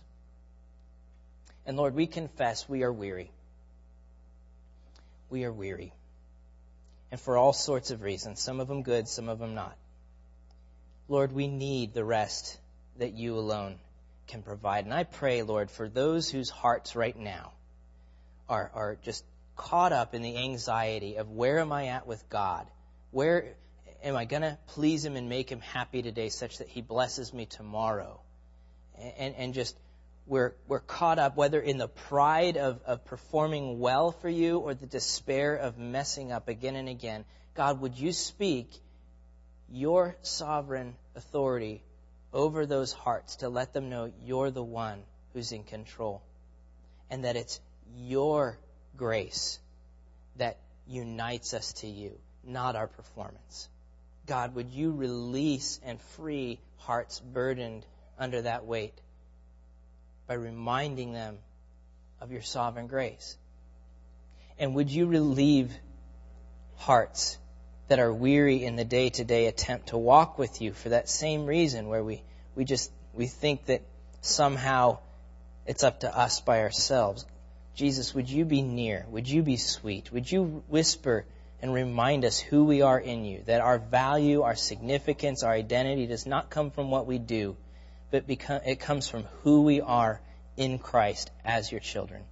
And 1.66 1.76
Lord, 1.76 1.96
we 1.96 2.06
confess 2.06 2.68
we 2.68 2.84
are 2.84 2.92
weary. 2.92 3.32
We 5.28 5.42
are 5.42 5.52
weary. 5.52 5.92
And 7.10 7.20
for 7.20 7.36
all 7.36 7.52
sorts 7.52 7.90
of 7.90 8.02
reasons, 8.02 8.40
some 8.40 8.60
of 8.60 8.68
them 8.68 8.84
good, 8.84 9.08
some 9.08 9.28
of 9.28 9.40
them 9.40 9.56
not. 9.56 9.76
Lord, 11.08 11.32
we 11.32 11.48
need 11.48 11.94
the 11.94 12.04
rest 12.04 12.60
that 12.98 13.12
you 13.12 13.36
alone 13.38 13.80
can 14.28 14.44
provide. 14.44 14.84
And 14.84 14.94
I 14.94 15.02
pray, 15.02 15.42
Lord, 15.42 15.68
for 15.68 15.88
those 15.88 16.30
whose 16.30 16.48
hearts 16.48 16.94
right 16.94 17.18
now 17.18 17.54
are, 18.48 18.70
are 18.72 18.98
just 19.02 19.24
caught 19.56 19.92
up 19.92 20.14
in 20.14 20.22
the 20.22 20.36
anxiety 20.36 21.16
of 21.16 21.30
where 21.30 21.58
am 21.58 21.72
I 21.72 21.88
at 21.88 22.06
with 22.06 22.28
God? 22.28 22.66
Where 23.10 23.54
am 24.02 24.16
I 24.16 24.24
going 24.24 24.42
to 24.42 24.58
please 24.68 25.04
Him 25.04 25.16
and 25.16 25.28
make 25.28 25.50
Him 25.50 25.60
happy 25.60 26.02
today 26.02 26.28
such 26.28 26.58
that 26.58 26.68
He 26.68 26.80
blesses 26.80 27.32
me 27.32 27.46
tomorrow? 27.46 28.20
And, 29.18 29.34
and 29.34 29.54
just 29.54 29.76
we're, 30.26 30.54
we're 30.68 30.80
caught 30.80 31.18
up 31.18 31.36
whether 31.36 31.60
in 31.60 31.78
the 31.78 31.88
pride 31.88 32.56
of, 32.56 32.80
of 32.86 33.04
performing 33.04 33.80
well 33.80 34.12
for 34.12 34.28
you 34.28 34.58
or 34.58 34.74
the 34.74 34.86
despair 34.86 35.56
of 35.56 35.78
messing 35.78 36.32
up 36.32 36.48
again 36.48 36.76
and 36.76 36.88
again. 36.88 37.24
God, 37.54 37.80
would 37.80 37.98
you 37.98 38.12
speak 38.12 38.70
your 39.68 40.16
sovereign 40.22 40.94
authority 41.16 41.82
over 42.32 42.66
those 42.66 42.92
hearts 42.92 43.36
to 43.36 43.48
let 43.48 43.72
them 43.72 43.90
know 43.90 44.10
you're 44.24 44.50
the 44.50 44.62
one 44.62 45.02
who's 45.32 45.52
in 45.52 45.64
control 45.64 46.22
and 47.10 47.24
that 47.24 47.36
it's 47.36 47.60
your 47.96 48.58
grace 48.96 49.58
that 50.36 50.58
unites 50.86 51.54
us 51.54 51.72
to 51.74 51.86
you, 51.86 52.18
not 52.44 52.76
our 52.76 52.86
performance. 52.86 53.68
God, 54.26 54.54
would 54.54 54.70
you 54.70 54.92
release 54.92 55.80
and 55.84 56.00
free 56.16 56.60
hearts 56.78 57.20
burdened 57.20 57.84
under 58.18 58.42
that 58.42 58.64
weight 58.64 58.94
by 60.26 60.34
reminding 60.34 61.12
them 61.12 61.38
of 62.20 62.30
your 62.30 62.42
sovereign 62.42 62.86
grace? 62.86 63.36
And 64.58 64.74
would 64.74 64.90
you 64.90 65.06
relieve 65.06 65.72
hearts 66.76 67.38
that 67.88 67.98
are 67.98 68.12
weary 68.12 68.64
in 68.64 68.76
the 68.76 68.84
day 68.84 69.10
to 69.10 69.24
day 69.24 69.46
attempt 69.46 69.88
to 69.88 69.98
walk 69.98 70.38
with 70.38 70.62
you 70.62 70.72
for 70.72 70.90
that 70.90 71.08
same 71.08 71.46
reason 71.46 71.88
where 71.88 72.02
we, 72.02 72.22
we 72.54 72.64
just 72.64 72.90
we 73.12 73.26
think 73.26 73.66
that 73.66 73.82
somehow 74.20 74.98
it's 75.66 75.84
up 75.84 76.00
to 76.00 76.16
us 76.16 76.40
by 76.40 76.60
ourselves. 76.60 77.26
Jesus, 77.74 78.14
would 78.14 78.28
you 78.28 78.44
be 78.44 78.62
near? 78.62 79.06
Would 79.10 79.28
you 79.28 79.42
be 79.42 79.56
sweet? 79.56 80.12
Would 80.12 80.30
you 80.30 80.62
whisper 80.68 81.24
and 81.60 81.72
remind 81.72 82.24
us 82.24 82.38
who 82.38 82.64
we 82.64 82.82
are 82.82 83.00
in 83.00 83.24
you? 83.24 83.42
That 83.46 83.60
our 83.60 83.78
value, 83.78 84.42
our 84.42 84.56
significance, 84.56 85.42
our 85.42 85.52
identity 85.52 86.06
does 86.06 86.26
not 86.26 86.50
come 86.50 86.70
from 86.70 86.90
what 86.90 87.06
we 87.06 87.18
do, 87.18 87.56
but 88.10 88.24
it 88.28 88.80
comes 88.80 89.08
from 89.08 89.24
who 89.42 89.62
we 89.62 89.80
are 89.80 90.20
in 90.56 90.78
Christ 90.78 91.30
as 91.44 91.70
your 91.70 91.80
children. 91.80 92.22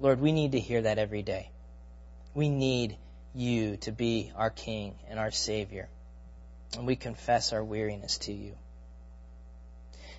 Lord, 0.00 0.20
we 0.20 0.32
need 0.32 0.52
to 0.52 0.60
hear 0.60 0.82
that 0.82 0.98
every 0.98 1.22
day. 1.22 1.50
We 2.34 2.48
need 2.48 2.96
you 3.34 3.76
to 3.78 3.92
be 3.92 4.32
our 4.34 4.50
King 4.50 4.94
and 5.08 5.18
our 5.18 5.30
Savior. 5.30 5.88
And 6.76 6.86
we 6.86 6.96
confess 6.96 7.52
our 7.52 7.62
weariness 7.62 8.18
to 8.18 8.32
you. 8.32 8.54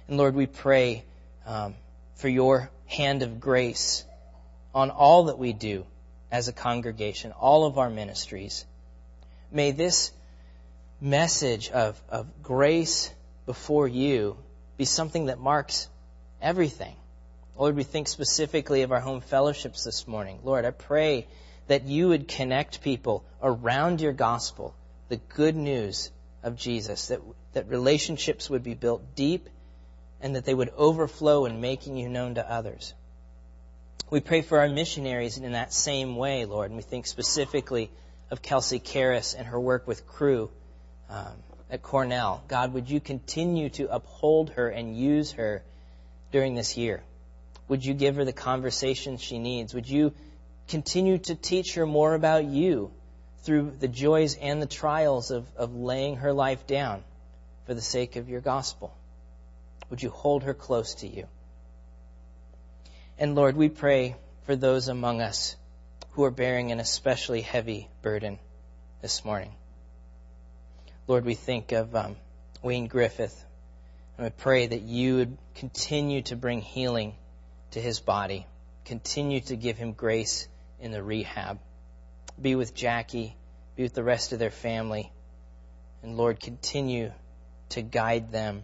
And 0.07 0.17
Lord, 0.17 0.35
we 0.35 0.47
pray 0.47 1.03
um, 1.45 1.75
for 2.15 2.29
your 2.29 2.71
hand 2.87 3.21
of 3.21 3.39
grace 3.39 4.03
on 4.73 4.91
all 4.91 5.25
that 5.25 5.37
we 5.37 5.53
do 5.53 5.85
as 6.31 6.47
a 6.47 6.53
congregation, 6.53 7.31
all 7.31 7.65
of 7.65 7.77
our 7.77 7.89
ministries. 7.89 8.65
May 9.51 9.71
this 9.71 10.11
message 11.01 11.69
of, 11.69 11.99
of 12.09 12.43
grace 12.43 13.11
before 13.45 13.87
you 13.87 14.37
be 14.77 14.85
something 14.85 15.25
that 15.25 15.39
marks 15.39 15.87
everything. 16.41 16.95
Lord, 17.57 17.75
we 17.75 17.83
think 17.83 18.07
specifically 18.07 18.83
of 18.83 18.91
our 18.91 18.99
home 18.99 19.21
fellowships 19.21 19.83
this 19.83 20.07
morning. 20.07 20.39
Lord, 20.43 20.65
I 20.65 20.71
pray 20.71 21.27
that 21.67 21.83
you 21.85 22.09
would 22.09 22.27
connect 22.27 22.81
people 22.81 23.23
around 23.41 24.01
your 24.01 24.13
gospel, 24.13 24.75
the 25.09 25.17
good 25.17 25.55
news 25.55 26.11
of 26.43 26.55
Jesus, 26.55 27.07
that, 27.07 27.21
that 27.53 27.67
relationships 27.67 28.49
would 28.49 28.63
be 28.63 28.75
built 28.75 29.15
deep 29.15 29.49
and 30.21 30.35
that 30.35 30.45
they 30.45 30.53
would 30.53 30.71
overflow 30.77 31.45
in 31.45 31.59
making 31.61 31.97
you 31.97 32.09
known 32.09 32.35
to 32.35 32.51
others. 32.51 32.93
We 34.09 34.19
pray 34.21 34.41
for 34.41 34.59
our 34.59 34.69
missionaries 34.69 35.37
in 35.37 35.51
that 35.51 35.73
same 35.73 36.15
way, 36.15 36.45
Lord, 36.45 36.71
and 36.71 36.77
we 36.77 36.83
think 36.83 37.05
specifically 37.05 37.91
of 38.31 38.41
Kelsey 38.41 38.79
Karras 38.79 39.35
and 39.37 39.47
her 39.47 39.59
work 39.59 39.87
with 39.87 40.07
Cru 40.07 40.49
um, 41.09 41.33
at 41.69 41.81
Cornell. 41.81 42.43
God, 42.47 42.73
would 42.73 42.89
you 42.89 42.99
continue 42.99 43.69
to 43.69 43.93
uphold 43.93 44.51
her 44.51 44.69
and 44.69 44.97
use 44.97 45.33
her 45.33 45.63
during 46.31 46.55
this 46.55 46.77
year? 46.77 47.03
Would 47.67 47.85
you 47.85 47.93
give 47.93 48.15
her 48.15 48.25
the 48.25 48.33
conversations 48.33 49.21
she 49.21 49.37
needs? 49.37 49.73
Would 49.73 49.87
you 49.87 50.13
continue 50.67 51.19
to 51.19 51.35
teach 51.35 51.75
her 51.75 51.85
more 51.85 52.15
about 52.15 52.45
you 52.45 52.91
through 53.43 53.73
the 53.79 53.87
joys 53.87 54.35
and 54.35 54.61
the 54.61 54.67
trials 54.67 55.31
of, 55.31 55.47
of 55.55 55.75
laying 55.75 56.17
her 56.17 56.33
life 56.33 56.65
down 56.67 57.03
for 57.65 57.73
the 57.73 57.81
sake 57.81 58.15
of 58.15 58.27
your 58.27 58.41
gospel? 58.41 58.95
Would 59.89 60.01
you 60.01 60.09
hold 60.09 60.43
her 60.43 60.53
close 60.53 60.95
to 60.95 61.07
you? 61.07 61.27
And 63.19 63.35
Lord, 63.35 63.57
we 63.57 63.67
pray 63.67 64.15
for 64.45 64.55
those 64.55 64.87
among 64.87 65.19
us 65.19 65.57
who 66.11 66.23
are 66.23 66.31
bearing 66.31 66.71
an 66.71 66.79
especially 66.79 67.41
heavy 67.41 67.89
burden 68.01 68.39
this 69.01 69.25
morning. 69.25 69.51
Lord, 71.05 71.25
we 71.25 71.35
think 71.35 71.73
of 71.73 71.93
um, 71.93 72.15
Wayne 72.63 72.87
Griffith, 72.87 73.45
and 74.17 74.23
we 74.23 74.29
pray 74.29 74.67
that 74.67 74.83
you 74.83 75.17
would 75.17 75.37
continue 75.55 76.21
to 76.23 76.37
bring 76.37 76.61
healing 76.61 77.13
to 77.71 77.81
his 77.81 77.99
body, 77.99 78.47
continue 78.85 79.41
to 79.41 79.57
give 79.57 79.77
him 79.77 79.91
grace 79.91 80.47
in 80.79 80.91
the 80.91 81.03
rehab. 81.03 81.59
Be 82.41 82.55
with 82.55 82.73
Jackie, 82.73 83.35
be 83.75 83.83
with 83.83 83.93
the 83.93 84.03
rest 84.03 84.31
of 84.31 84.39
their 84.39 84.49
family, 84.49 85.11
and 86.03 86.15
Lord, 86.15 86.39
continue 86.39 87.11
to 87.69 87.81
guide 87.81 88.31
them. 88.31 88.63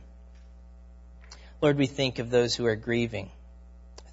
Lord, 1.59 1.77
we 1.77 1.87
think 1.87 2.19
of 2.19 2.29
those 2.29 2.55
who 2.55 2.65
are 2.67 2.77
grieving. 2.77 3.31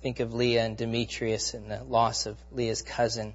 Think 0.03 0.19
of 0.19 0.35
Leah 0.35 0.65
and 0.65 0.77
Demetrius 0.77 1.55
and 1.55 1.71
the 1.71 1.85
loss 1.85 2.27
of 2.27 2.37
Leah's 2.51 2.83
cousin 2.83 3.35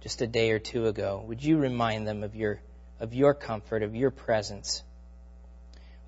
just 0.00 0.20
a 0.20 0.26
day 0.26 0.50
or 0.50 0.58
two 0.58 0.86
ago. 0.86 1.24
Would 1.28 1.44
you 1.44 1.58
remind 1.58 2.08
them 2.08 2.24
of 2.24 2.34
your, 2.34 2.60
of 2.98 3.14
your 3.14 3.34
comfort, 3.34 3.84
of 3.84 3.94
your 3.94 4.10
presence? 4.10 4.82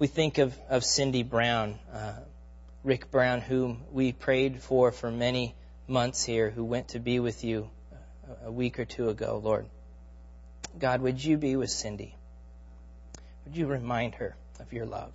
We 0.01 0.09
think 0.09 0.39
of, 0.39 0.59
of 0.69 0.85
Cindy 0.85 1.23
Brown, 1.23 1.79
uh, 1.93 2.15
Rick 2.83 3.13
Brown, 3.13 3.41
whom 3.41 3.85
we 3.93 4.11
prayed 4.11 4.61
for 4.63 4.91
for 4.91 5.13
many 5.13 5.55
months 5.87 6.25
here, 6.25 6.51
who 6.51 6.65
went 6.65 6.89
to 6.89 6.99
be 6.99 7.21
with 7.21 7.45
you 7.45 7.71
a 8.45 8.51
week 8.51 8.81
or 8.81 8.85
two 8.85 9.09
ago, 9.11 9.41
Lord. 9.43 9.67
God, 10.77 11.03
would 11.03 11.25
you 11.25 11.37
be 11.37 11.55
with 11.55 11.71
Cindy? 11.71 12.17
Would 13.45 13.57
you 13.57 13.67
remind 13.67 14.17
her 14.17 14.35
of 14.59 14.73
your 14.73 14.87
love, 14.87 15.13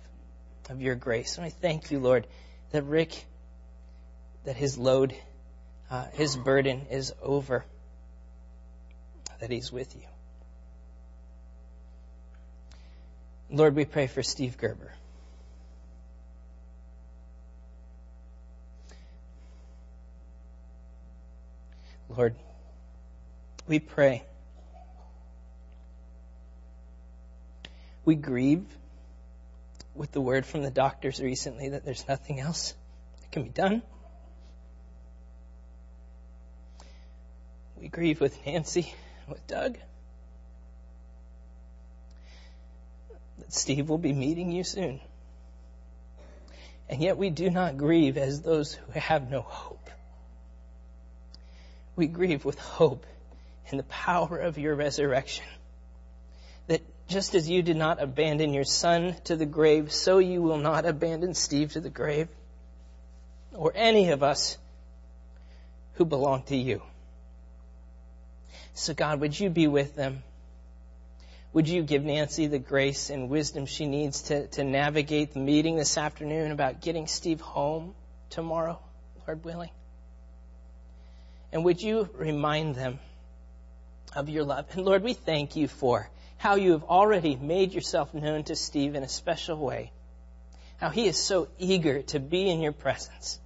of 0.70 0.80
your 0.80 0.94
grace? 0.94 1.36
And 1.36 1.44
I 1.44 1.50
thank 1.50 1.90
you, 1.90 1.98
Lord, 1.98 2.26
that 2.72 2.84
Rick 2.84 3.26
that 4.44 4.56
his 4.56 4.78
load, 4.78 5.14
uh, 5.90 6.06
his 6.12 6.36
burden 6.36 6.86
is 6.90 7.12
over, 7.22 7.64
that 9.40 9.50
he's 9.50 9.72
with 9.72 9.94
you. 9.96 10.02
Lord, 13.50 13.74
we 13.74 13.84
pray 13.84 14.06
for 14.06 14.22
Steve 14.22 14.56
Gerber. 14.58 14.92
Lord, 22.08 22.34
we 23.66 23.78
pray. 23.78 24.24
We 28.04 28.14
grieve 28.14 28.64
with 29.94 30.12
the 30.12 30.20
word 30.20 30.44
from 30.44 30.62
the 30.62 30.70
doctors 30.70 31.20
recently 31.20 31.70
that 31.70 31.84
there's 31.84 32.06
nothing 32.06 32.40
else 32.40 32.74
that 33.20 33.32
can 33.32 33.44
be 33.44 33.48
done. 33.48 33.82
We 37.84 37.88
grieve 37.90 38.18
with 38.18 38.46
Nancy, 38.46 38.94
with 39.28 39.46
Doug. 39.46 39.76
That 43.38 43.52
Steve 43.52 43.90
will 43.90 43.98
be 43.98 44.14
meeting 44.14 44.50
you 44.50 44.64
soon. 44.64 45.00
And 46.88 47.02
yet 47.02 47.18
we 47.18 47.28
do 47.28 47.50
not 47.50 47.76
grieve 47.76 48.16
as 48.16 48.40
those 48.40 48.72
who 48.72 48.98
have 48.98 49.30
no 49.30 49.42
hope. 49.42 49.90
We 51.94 52.06
grieve 52.06 52.46
with 52.46 52.58
hope 52.58 53.04
in 53.70 53.76
the 53.76 53.82
power 53.82 54.38
of 54.38 54.56
your 54.56 54.74
resurrection. 54.74 55.44
That 56.68 56.80
just 57.06 57.34
as 57.34 57.50
you 57.50 57.60
did 57.60 57.76
not 57.76 58.02
abandon 58.02 58.54
your 58.54 58.64
son 58.64 59.14
to 59.24 59.36
the 59.36 59.44
grave, 59.44 59.92
so 59.92 60.20
you 60.20 60.40
will 60.40 60.56
not 60.56 60.86
abandon 60.86 61.34
Steve 61.34 61.72
to 61.72 61.80
the 61.80 61.90
grave, 61.90 62.28
or 63.52 63.72
any 63.74 64.08
of 64.08 64.22
us 64.22 64.56
who 65.96 66.06
belong 66.06 66.44
to 66.44 66.56
you. 66.56 66.80
So, 68.74 68.92
God, 68.92 69.20
would 69.20 69.38
you 69.38 69.50
be 69.50 69.68
with 69.68 69.94
them? 69.94 70.22
Would 71.52 71.68
you 71.68 71.84
give 71.84 72.04
Nancy 72.04 72.48
the 72.48 72.58
grace 72.58 73.10
and 73.10 73.30
wisdom 73.30 73.66
she 73.66 73.86
needs 73.86 74.22
to, 74.22 74.48
to 74.48 74.64
navigate 74.64 75.32
the 75.32 75.38
meeting 75.38 75.76
this 75.76 75.96
afternoon 75.96 76.50
about 76.50 76.80
getting 76.80 77.06
Steve 77.06 77.40
home 77.40 77.94
tomorrow, 78.30 78.80
Lord 79.26 79.44
willing? 79.44 79.70
And 81.52 81.64
would 81.64 81.80
you 81.80 82.08
remind 82.14 82.74
them 82.74 82.98
of 84.16 84.28
your 84.28 84.42
love? 84.42 84.66
And 84.72 84.84
Lord, 84.84 85.04
we 85.04 85.14
thank 85.14 85.54
you 85.54 85.68
for 85.68 86.10
how 86.36 86.56
you 86.56 86.72
have 86.72 86.82
already 86.82 87.36
made 87.36 87.72
yourself 87.72 88.12
known 88.12 88.42
to 88.44 88.56
Steve 88.56 88.96
in 88.96 89.04
a 89.04 89.08
special 89.08 89.56
way. 89.56 89.92
How 90.78 90.90
he 90.90 91.06
is 91.06 91.16
so 91.16 91.46
eager 91.60 92.02
to 92.02 92.18
be 92.18 92.50
in 92.50 92.60
your 92.60 92.72
presence. 92.72 93.38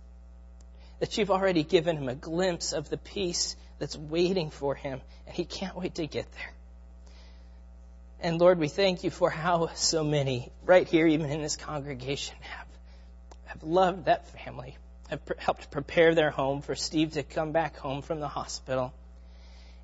That 1.01 1.19
you've 1.19 1.31
already 1.31 1.63
given 1.63 1.99
him 1.99 2.09
a 2.09 2.15
glimpse 2.15 2.73
of 2.73 2.89
the 2.89 2.97
peace 2.97 3.55
that's 3.79 3.97
waiting 3.97 4.51
for 4.51 4.75
him, 4.75 5.01
and 5.27 5.35
he 5.35 5.45
can't 5.45 5.77
wait 5.77 5.97
to 5.97 6.07
get 6.07 6.31
there. 6.33 6.53
And 8.21 8.41
Lord, 8.41 8.59
we 8.59 8.69
thank 8.69 9.05
you 9.05 9.11
for 9.11 9.31
how 9.31 9.69
so 9.75 10.03
many, 10.03 10.51
right 10.65 10.89
here, 10.89 11.07
even 11.07 11.31
in 11.31 11.41
this 11.41 11.57
congregation, 11.57 12.37
have, 12.41 12.67
have 13.45 13.63
loved 13.63 14.07
that 14.07 14.29
family, 14.43 14.77
have 15.09 15.25
pr- 15.25 15.35
helped 15.39 15.71
prepare 15.71 16.15
their 16.15 16.31
home 16.31 16.61
for 16.61 16.75
Steve 16.75 17.13
to 17.13 17.23
come 17.23 17.53
back 17.53 17.77
home 17.77 18.03
from 18.03 18.19
the 18.19 18.29
hospital. 18.29 18.93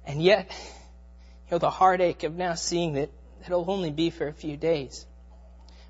And 0.05 0.20
yet, 0.20 0.51
you 0.51 1.53
know, 1.53 1.59
the 1.59 1.70
heartache 1.70 2.24
of 2.24 2.34
now 2.34 2.55
seeing 2.55 2.95
that 2.95 3.11
it'll 3.47 3.70
only 3.70 3.90
be 3.90 4.11
for 4.11 4.26
a 4.26 4.32
few 4.32 4.57
days. 4.57 5.07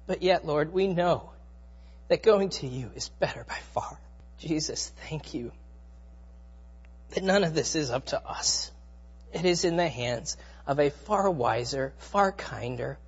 But 0.07 0.23
yet, 0.23 0.45
Lord, 0.45 0.73
we 0.73 0.87
know 0.87 1.31
that 2.09 2.23
going 2.23 2.51
to 2.51 2.67
you 2.67 2.91
is 2.95 3.09
better 3.09 3.45
by 3.49 3.59
far. 3.73 3.99
Jesus, 4.39 4.93
thank 5.09 5.33
you 5.33 5.51
that 7.15 7.25
none 7.25 7.45
of 7.45 7.55
this 7.55 7.77
is 7.77 7.91
up 7.91 8.07
to 8.07 8.21
us. 8.29 8.71
It 9.33 9.45
is 9.45 9.65
in 9.65 9.77
the 9.77 9.89
hands 9.89 10.37
of 10.67 10.79
a 10.79 10.91
far 10.91 11.31
wiser, 11.31 11.93
far 11.99 12.33
kinder, 12.33 12.99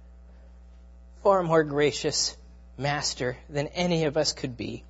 far 1.23 1.43
more 1.43 1.65
gracious 1.65 2.37
master 2.79 3.37
than 3.49 3.69
any 3.69 4.05
of 4.05 4.17
us 4.17 4.33
could 4.33 4.57
be. 4.57 4.85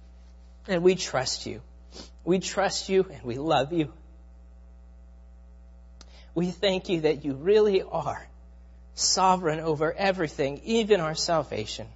And 0.68 0.82
we 0.82 0.94
trust 0.94 1.46
you. 1.46 1.62
We 2.24 2.40
trust 2.40 2.88
you 2.88 3.06
and 3.10 3.22
we 3.22 3.36
love 3.36 3.72
you. 3.72 3.92
We 6.34 6.50
thank 6.50 6.88
you 6.88 7.02
that 7.02 7.24
you 7.24 7.34
really 7.34 7.82
are 7.82 8.26
sovereign 8.94 9.60
over 9.60 9.92
everything, 9.92 10.60
even 10.64 11.00
our 11.00 11.14
salvation, 11.14 11.86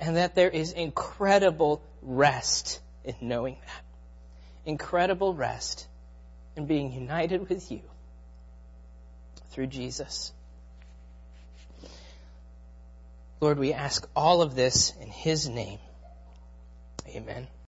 and 0.00 0.16
that 0.16 0.34
there 0.34 0.50
is 0.50 0.72
incredible 0.72 1.82
rest 2.02 2.80
in 3.04 3.14
knowing 3.20 3.56
that. 3.60 3.84
Incredible 4.64 5.34
rest 5.34 5.86
and 6.60 6.68
being 6.68 6.92
united 6.92 7.48
with 7.48 7.72
you 7.72 7.80
through 9.50 9.66
Jesus. 9.66 10.30
Lord, 13.40 13.58
we 13.58 13.72
ask 13.72 14.06
all 14.14 14.42
of 14.42 14.54
this 14.54 14.92
in 15.00 15.08
His 15.08 15.48
name. 15.48 15.78
Amen. 17.08 17.48